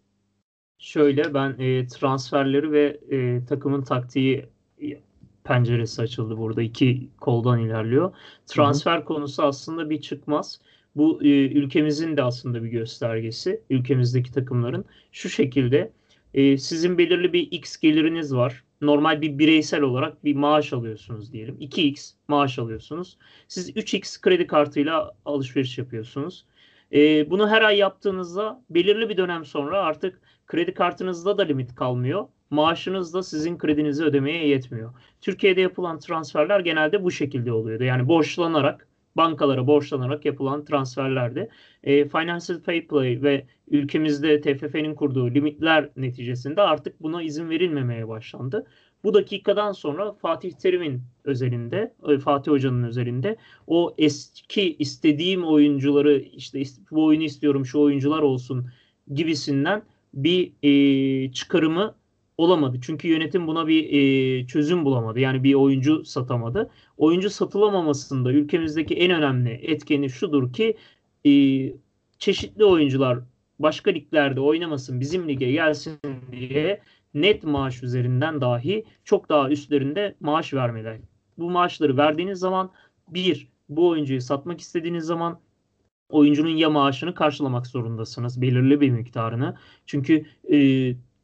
Şöyle 0.77 1.33
ben 1.33 1.55
e, 1.59 1.87
transferleri 1.87 2.71
ve 2.71 2.99
e, 3.11 3.45
takımın 3.45 3.81
taktiği 3.81 4.45
penceresi 5.43 6.01
açıldı 6.01 6.37
burada. 6.37 6.61
iki 6.61 7.09
koldan 7.21 7.59
ilerliyor. 7.59 8.13
Transfer 8.47 8.97
hı 8.97 9.01
hı. 9.01 9.05
konusu 9.05 9.43
aslında 9.43 9.89
bir 9.89 10.01
çıkmaz. 10.01 10.59
Bu 10.95 11.23
e, 11.23 11.27
ülkemizin 11.29 12.17
de 12.17 12.23
aslında 12.23 12.63
bir 12.63 12.69
göstergesi. 12.69 13.61
Ülkemizdeki 13.69 14.31
takımların 14.31 14.85
şu 15.11 15.29
şekilde 15.29 15.91
e, 16.33 16.57
sizin 16.57 16.97
belirli 16.97 17.33
bir 17.33 17.51
X 17.51 17.77
geliriniz 17.77 18.35
var. 18.35 18.63
Normal 18.81 19.21
bir 19.21 19.39
bireysel 19.39 19.81
olarak 19.81 20.25
bir 20.25 20.35
maaş 20.35 20.73
alıyorsunuz 20.73 21.33
diyelim. 21.33 21.57
2X 21.59 22.13
maaş 22.27 22.59
alıyorsunuz. 22.59 23.17
Siz 23.47 23.69
3X 23.69 24.21
kredi 24.21 24.47
kartıyla 24.47 25.11
alışveriş 25.25 25.77
yapıyorsunuz. 25.77 26.45
E, 26.93 27.29
bunu 27.29 27.49
her 27.49 27.61
ay 27.61 27.77
yaptığınızda 27.77 28.63
belirli 28.69 29.09
bir 29.09 29.17
dönem 29.17 29.45
sonra 29.45 29.81
artık 29.81 30.21
kredi 30.47 30.73
kartınızda 30.73 31.37
da 31.37 31.43
limit 31.43 31.75
kalmıyor. 31.75 32.27
Maaşınız 32.49 33.13
da 33.13 33.23
sizin 33.23 33.57
kredinizi 33.57 34.03
ödemeye 34.03 34.47
yetmiyor. 34.47 34.93
Türkiye'de 35.21 35.61
yapılan 35.61 35.99
transferler 35.99 36.59
genelde 36.59 37.03
bu 37.03 37.11
şekilde 37.11 37.51
oluyordu. 37.51 37.83
Yani 37.83 38.07
borçlanarak 38.07 38.87
bankalara 39.17 39.67
borçlanarak 39.67 40.25
yapılan 40.25 40.65
transferlerdi. 40.65 41.49
E, 41.83 42.07
Financial 42.09 42.59
Play 42.59 43.21
ve 43.21 43.45
ülkemizde 43.67 44.41
TFF'nin 44.41 44.95
kurduğu 44.95 45.31
limitler 45.31 45.89
neticesinde 45.97 46.61
artık 46.61 47.01
buna 47.01 47.23
izin 47.23 47.49
verilmemeye 47.49 48.07
başlandı. 48.07 48.65
Bu 49.03 49.13
dakikadan 49.13 49.71
sonra 49.71 50.13
Fatih 50.13 50.51
Terim'in 50.51 51.01
özelinde, 51.23 51.93
e, 52.09 52.17
Fatih 52.17 52.51
Hoca'nın 52.51 52.83
özelinde 52.83 53.37
o 53.67 53.95
eski 53.97 54.75
istediğim 54.75 55.43
oyuncuları 55.43 56.19
işte 56.19 56.63
bu 56.91 57.05
oyunu 57.05 57.23
istiyorum 57.23 57.65
şu 57.65 57.79
oyuncular 57.79 58.21
olsun 58.21 58.67
gibisinden 59.13 59.83
bir 60.13 60.51
e, 60.63 61.31
çıkarımı 61.31 61.95
olamadı. 62.43 62.77
Çünkü 62.81 63.07
yönetim 63.07 63.47
buna 63.47 63.67
bir 63.67 63.89
e, 63.93 64.47
çözüm 64.47 64.85
bulamadı. 64.85 65.19
Yani 65.19 65.43
bir 65.43 65.53
oyuncu 65.53 66.05
satamadı. 66.05 66.69
Oyuncu 66.97 67.29
satılamamasında 67.29 68.31
ülkemizdeki 68.31 68.95
en 68.95 69.11
önemli 69.11 69.49
etkeni 69.49 70.09
şudur 70.09 70.53
ki 70.53 70.77
e, 71.25 71.31
çeşitli 72.19 72.65
oyuncular 72.65 73.19
başka 73.59 73.91
liglerde 73.91 74.39
oynamasın, 74.39 74.99
bizim 74.99 75.29
lige 75.29 75.51
gelsin 75.51 75.99
diye 76.31 76.81
net 77.13 77.43
maaş 77.43 77.83
üzerinden 77.83 78.41
dahi 78.41 78.85
çok 79.03 79.29
daha 79.29 79.49
üstlerinde 79.49 80.15
maaş 80.19 80.53
vermeler. 80.53 80.97
Bu 81.37 81.49
maaşları 81.49 81.97
verdiğiniz 81.97 82.39
zaman 82.39 82.71
bir, 83.09 83.47
bu 83.69 83.87
oyuncuyu 83.87 84.21
satmak 84.21 84.61
istediğiniz 84.61 85.05
zaman 85.05 85.39
oyuncunun 86.09 86.49
ya 86.49 86.69
maaşını 86.69 87.13
karşılamak 87.15 87.67
zorundasınız 87.67 88.41
belirli 88.41 88.81
bir 88.81 88.89
miktarını. 88.89 89.55
Çünkü 89.85 90.25
e, 90.51 90.57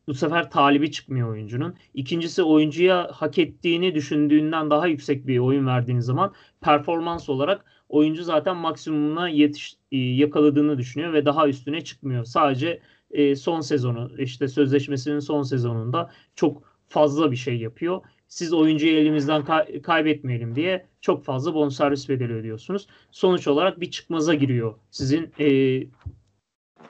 bu 0.10 0.14
sefer 0.14 0.52
talibi 0.52 0.92
çıkmıyor 0.92 1.30
oyuncunun. 1.30 1.76
İkincisi 1.94 2.44
oyuncuya 2.44 3.10
hak 3.14 3.38
ettiğini 3.38 3.96
düşündüğünden 3.96 4.70
daha 4.70 4.88
yüksek 4.88 5.28
bir 5.28 5.40
oyun 5.40 5.68
verdiğiniz 5.68 6.06
zaman 6.06 6.34
performans 6.62 7.30
olarak 7.30 7.66
oyuncu 7.90 8.24
zaten 8.24 8.58
maksimumuna 8.58 9.30
yetiş, 9.30 9.78
e, 9.92 9.98
yakaladığını 9.98 10.78
düşünüyor 10.78 11.14
ve 11.14 11.26
daha 11.26 11.48
üstüne 11.48 11.84
çıkmıyor. 11.84 12.26
Sadece 12.26 12.80
e, 13.12 13.36
son 13.36 13.62
sezonu 13.62 14.12
işte 14.18 14.48
sözleşmesinin 14.48 15.20
son 15.20 15.44
sezonunda 15.44 16.12
çok 16.36 16.64
fazla 16.88 17.32
bir 17.32 17.38
şey 17.38 17.58
yapıyor. 17.58 18.02
Siz 18.28 18.54
oyuncuyu 18.54 18.98
elimizden 18.98 19.44
kay- 19.44 19.82
kaybetmeyelim 19.82 20.56
diye 20.56 20.86
çok 21.02 21.24
fazla 21.24 21.54
bonservis 21.54 22.10
bedeli 22.10 22.34
ödüyorsunuz. 22.34 22.88
Sonuç 23.12 23.48
olarak 23.48 23.80
bir 23.82 23.92
çıkmaza 23.92 24.34
giriyor 24.34 24.74
sizin 24.92 25.32
e, 25.40 25.48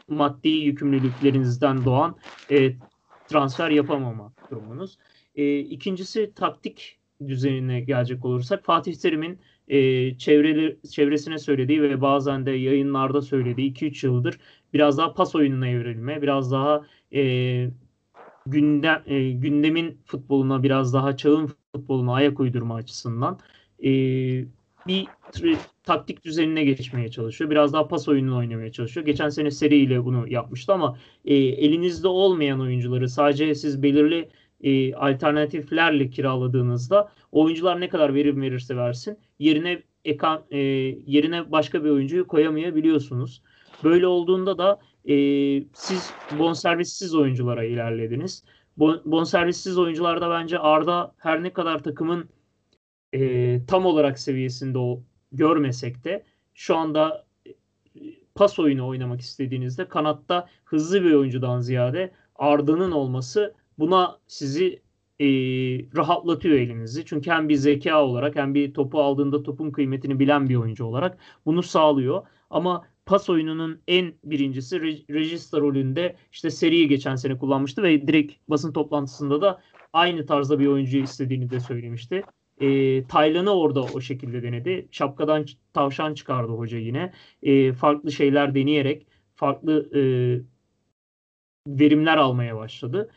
maddi 0.08 0.50
yükümlülüklerinizden 0.50 1.86
doğan 1.86 2.16
e, 2.52 2.74
transfer 3.30 3.70
yapamama 3.70 4.34
durumunuz. 4.52 4.98
E, 5.36 5.60
ikincisi 5.60 6.32
taktik 6.36 7.00
düzenine 7.28 7.82
gelecek 7.82 8.26
olursak 8.26 8.66
Fatih 8.66 8.96
Terim'in 8.96 9.40
e, 9.68 10.18
çevreli, 10.18 10.80
çevresine 10.92 11.38
söylediği 11.38 11.82
ve 11.82 12.02
bazen 12.02 12.46
de 12.46 12.52
yayınlarda 12.52 13.22
söylediği 13.22 13.74
2-3 13.74 14.06
yıldır 14.06 14.40
biraz 14.74 14.98
daha 14.98 15.14
pas 15.14 15.36
oyununa 15.36 15.68
evrilme, 15.68 16.22
biraz 16.22 16.52
daha 16.52 16.86
e, 17.14 17.70
gündem, 18.46 19.04
e, 19.06 19.32
gündemin 19.32 19.98
futboluna, 20.06 20.64
biraz 20.64 20.94
daha 20.94 21.18
çağın 21.18 21.50
futboluna 21.76 22.14
ayak 22.14 22.40
uydurma 22.40 22.76
açısından 22.76 23.40
e, 23.84 23.92
bir 25.44 25.58
taktik 25.84 26.26
düzenine 26.26 26.64
geçmeye 26.64 27.12
çalışıyor. 27.12 27.50
Biraz 27.50 27.74
daha 27.74 27.88
pas 27.88 28.08
oyununu 28.08 28.38
oynamaya 28.38 28.72
çalışıyor. 28.72 29.06
Geçen 29.06 29.30
sene 29.30 29.52
seriyle 29.52 30.06
bunu 30.06 30.28
yapmıştı 30.28 30.74
ama 30.74 30.98
e, 31.26 31.36
elinizde 31.36 32.08
olmayan 32.08 32.60
oyuncuları 32.60 33.10
sadece 33.10 33.56
siz 33.56 33.84
belirli 33.84 34.30
e, 34.62 34.94
alternatiflerle 34.94 36.10
kiraladığınızda 36.10 37.12
oyuncular 37.32 37.82
ne 37.82 37.90
kadar 37.90 38.14
verim 38.16 38.42
verirse 38.42 38.76
versin 38.78 39.18
yerine 39.40 39.84
ekan, 40.06 40.42
e, 40.52 40.58
yerine 41.06 41.52
başka 41.52 41.84
bir 41.84 41.90
oyuncuyu 41.90 42.28
koyamayabiliyorsunuz. 42.28 43.42
Böyle 43.84 44.08
olduğunda 44.08 44.58
da 44.58 44.80
e, 45.06 45.16
siz 45.74 46.14
bonservissiz 46.40 47.16
oyunculara 47.16 47.64
ilerlediniz. 47.64 48.44
Bon, 48.78 49.02
bonservissiz 49.06 49.78
oyuncularda 49.78 50.30
bence 50.30 50.60
Arda 50.60 51.16
her 51.18 51.44
ne 51.44 51.54
kadar 51.54 51.84
takımın 51.84 52.30
e, 53.14 53.66
tam 53.66 53.86
olarak 53.86 54.20
seviyesinde 54.20 54.78
o 54.78 55.02
görmesek 55.32 56.04
de 56.04 56.24
şu 56.54 56.76
anda 56.76 57.26
e, 57.48 57.52
pas 58.36 58.60
oyunu 58.60 58.88
oynamak 58.88 59.22
istediğinizde 59.22 59.88
kanatta 59.88 60.48
hızlı 60.66 61.04
bir 61.04 61.14
oyuncudan 61.14 61.60
ziyade 61.60 62.12
Arda'nın 62.36 62.92
olması 62.92 63.54
buna 63.80 64.20
sizi 64.28 64.82
e, 65.20 65.26
rahatlatıyor 65.96 66.56
elinizi. 66.56 67.06
Çünkü 67.06 67.32
hem 67.32 67.50
bir 67.50 67.56
zeka 67.56 68.04
olarak 68.06 68.36
hem 68.36 68.54
bir 68.54 68.74
topu 68.74 69.02
aldığında 69.02 69.44
topun 69.44 69.72
kıymetini 69.72 70.20
bilen 70.20 70.50
bir 70.50 70.56
oyuncu 70.56 70.86
olarak 70.86 71.18
bunu 71.46 71.64
sağlıyor. 71.64 72.28
Ama 72.50 72.86
pas 73.06 73.30
oyununun 73.30 73.82
en 73.88 74.14
birincisi 74.24 74.78
Re- 74.78 75.14
Regista 75.14 75.60
rolünde 75.60 76.16
işte 76.32 76.50
seriyi 76.50 76.88
geçen 76.88 77.16
sene 77.16 77.38
kullanmıştı 77.38 77.84
ve 77.84 78.08
direkt 78.08 78.34
basın 78.50 78.74
toplantısında 78.74 79.42
da 79.42 79.62
aynı 79.94 80.26
tarzda 80.26 80.60
bir 80.60 80.68
oyuncu 80.68 80.98
istediğini 80.98 81.50
de 81.50 81.60
söylemişti. 81.60 82.24
E, 82.60 83.04
Taylan'ı 83.08 83.52
orada 83.52 83.84
o 83.84 84.02
şekilde 84.02 84.44
denedi. 84.44 84.88
Şapkadan 84.92 85.46
tavşan 85.74 86.14
çıkardı 86.14 86.52
hoca 86.52 86.78
yine. 86.78 87.14
E, 87.44 87.74
farklı 87.74 88.12
şeyler 88.12 88.56
deneyerek 88.56 89.08
farklı 89.36 89.90
e, 89.96 90.02
verimler 91.68 92.18
almaya 92.18 92.58
başladı. 92.58 93.10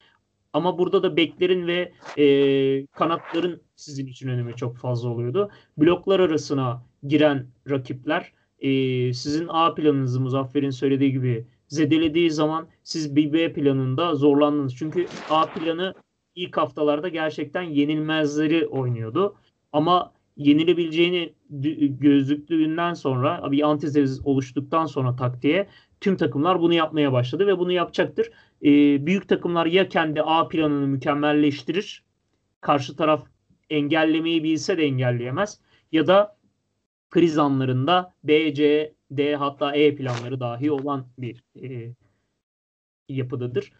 Ama 0.53 0.79
burada 0.79 1.03
da 1.03 1.17
beklerin 1.17 1.67
ve 1.67 1.93
e, 2.19 2.87
kanatların 2.87 3.63
sizin 3.77 4.07
için 4.07 4.29
önemi 4.29 4.57
çok 4.57 4.77
fazla 4.77 5.09
oluyordu. 5.09 5.51
Bloklar 5.77 6.21
arasına 6.21 6.83
giren 7.07 7.47
rakipler 7.71 8.33
e, 8.59 8.69
sizin 9.13 9.47
A 9.49 9.75
planınızı 9.75 10.21
Muzaffer'in 10.21 10.71
söylediği 10.71 11.13
gibi 11.13 11.47
zedelediği 11.69 12.31
zaman 12.31 12.69
siz 12.83 13.17
B 13.17 13.53
planında 13.53 14.15
zorlandınız. 14.15 14.77
Çünkü 14.77 15.07
A 15.31 15.47
planı 15.47 15.95
ilk 16.35 16.57
haftalarda 16.57 17.09
gerçekten 17.09 17.63
yenilmezleri 17.63 18.67
oynuyordu. 18.67 19.37
Ama 19.73 20.13
yenilebileceğini 20.37 21.33
gözlüklüğünden 22.01 22.95
sonra 22.95 23.53
bir 23.53 23.63
antitez 23.63 24.27
oluştuktan 24.27 24.87
sonra 24.87 25.17
taktiğe 25.17 25.69
tüm 26.01 26.17
takımlar 26.17 26.61
bunu 26.61 26.75
yapmaya 26.75 27.13
başladı 27.13 27.47
ve 27.47 27.59
bunu 27.59 27.73
yapacaktır. 27.73 28.31
Ee, 28.63 29.07
büyük 29.07 29.29
takımlar 29.29 29.67
ya 29.67 29.89
kendi 29.89 30.23
A 30.23 30.49
planını 30.49 30.87
mükemmelleştirir, 30.87 32.05
karşı 32.61 32.97
taraf 32.97 33.27
engellemeyi 33.71 34.45
bilse 34.45 34.79
de 34.79 34.85
engelleyemez 34.85 35.61
ya 35.93 36.07
da 36.07 36.37
kriz 37.11 37.39
anlarında 37.39 38.15
B, 38.25 38.55
C, 38.55 38.93
D 39.11 39.37
hatta 39.37 39.77
E 39.77 39.95
planları 39.95 40.41
dahi 40.41 40.71
olan 40.71 41.07
bir 41.19 41.45
e, 41.63 41.95
yapıdadır. 43.09 43.73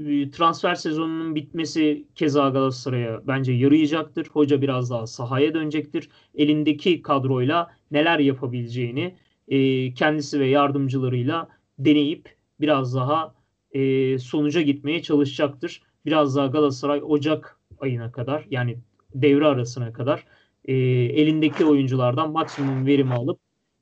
E, 0.00 0.30
Transfer 0.30 0.74
sezonunun 0.74 1.34
bitmesi 1.34 2.04
keza 2.14 2.48
Galatasaray'a 2.48 3.26
bence 3.26 3.52
yarayacaktır. 3.52 4.26
Hoca 4.32 4.62
biraz 4.62 4.90
daha 4.90 5.06
sahaya 5.06 5.54
dönecektir. 5.54 6.08
Elindeki 6.34 7.02
kadroyla 7.02 7.76
neler 7.90 8.18
yapabileceğini 8.18 9.14
e, 9.48 9.94
kendisi 9.94 10.40
ve 10.40 10.46
yardımcılarıyla 10.46 11.48
deneyip 11.78 12.36
biraz 12.60 12.94
daha 12.94 13.34
e, 13.72 14.18
sonuca 14.18 14.60
gitmeye 14.60 15.02
çalışacaktır. 15.02 15.82
Biraz 16.06 16.36
daha 16.36 16.46
Galatasaray 16.46 17.00
Ocak 17.04 17.60
ayına 17.80 18.12
kadar 18.12 18.46
yani 18.50 18.78
devre 19.14 19.46
arasına 19.46 19.92
kadar 19.92 20.24
e, 20.64 20.74
elindeki 21.20 21.64
oyunculardan 21.64 22.32
maksimum 22.32 22.86
verimi 22.86 23.14
alıp 23.14 23.40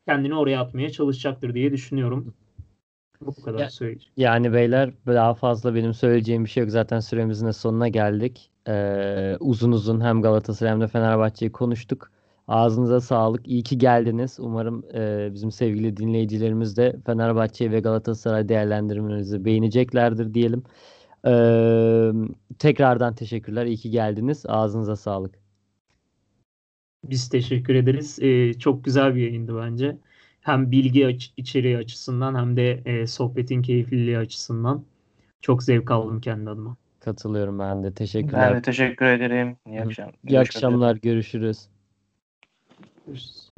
kendini 0.08 0.34
oraya 0.34 0.60
atmaya 0.60 0.90
çalışacaktır 0.90 1.54
diye 1.54 1.72
düşünüyorum. 1.72 2.34
Bu 3.26 3.42
kadar 3.42 3.58
Ya- 3.58 3.70
söyleyeceğim. 3.70 4.12
Yani 4.16 4.52
beyler 4.52 4.90
daha 5.06 5.34
fazla 5.34 5.74
benim 5.74 5.94
söyleyeceğim 5.94 6.44
bir 6.44 6.50
şey 6.50 6.62
yok. 6.62 6.70
Zaten 6.70 7.00
süremizin 7.00 7.46
de 7.46 7.52
sonuna 7.52 7.88
geldik. 7.88 8.50
Ee, 8.68 9.36
uzun 9.40 9.72
uzun 9.72 10.00
hem 10.00 10.22
Galatasaray 10.22 10.72
hem 10.72 10.80
de 10.80 10.88
Fenerbahçe'yi 10.88 11.52
konuştuk. 11.52 12.10
Ağzınıza 12.48 13.00
sağlık. 13.00 13.48
İyi 13.48 13.62
ki 13.62 13.78
geldiniz. 13.78 14.36
Umarım 14.40 14.84
e, 14.94 15.30
bizim 15.34 15.50
sevgili 15.52 15.96
dinleyicilerimiz 15.96 16.76
de 16.76 16.96
Fenerbahçe 17.06 17.70
ve 17.70 17.80
Galatasaray 17.80 18.48
değerlendirmenizi 18.48 19.44
beğeneceklerdir 19.44 20.34
diyelim. 20.34 20.62
Ee, 21.26 22.10
tekrardan 22.58 23.14
teşekkürler. 23.14 23.66
İyi 23.66 23.76
ki 23.76 23.90
geldiniz. 23.90 24.44
Ağzınıza 24.48 24.96
sağlık. 24.96 25.34
Biz 27.04 27.28
teşekkür 27.28 27.74
ederiz. 27.74 28.18
E, 28.22 28.54
çok 28.54 28.84
güzel 28.84 29.14
bir 29.14 29.22
yayındı 29.22 29.56
bence. 29.58 29.96
Hem 30.42 30.70
bilgi 30.70 31.06
aç- 31.06 31.32
içeriği 31.36 31.78
açısından 31.78 32.34
hem 32.34 32.56
de 32.56 32.82
e, 32.84 33.06
sohbetin 33.06 33.62
keyifliliği 33.62 34.18
açısından. 34.18 34.84
Çok 35.40 35.62
zevk 35.62 35.90
aldım 35.90 36.20
kendi 36.20 36.50
adıma. 36.50 36.76
Katılıyorum 37.00 37.58
ben 37.58 37.82
de. 37.84 37.94
Teşekkürler. 37.94 38.50
Ben 38.50 38.56
de 38.56 38.62
teşekkür 38.62 39.06
ederim. 39.06 39.56
İyi 39.66 39.82
akşam. 39.82 40.10
İyi 40.28 40.40
akşamlar. 40.40 40.96
Görüşürüz. 40.96 41.68
Görüşürüz. 43.06 43.48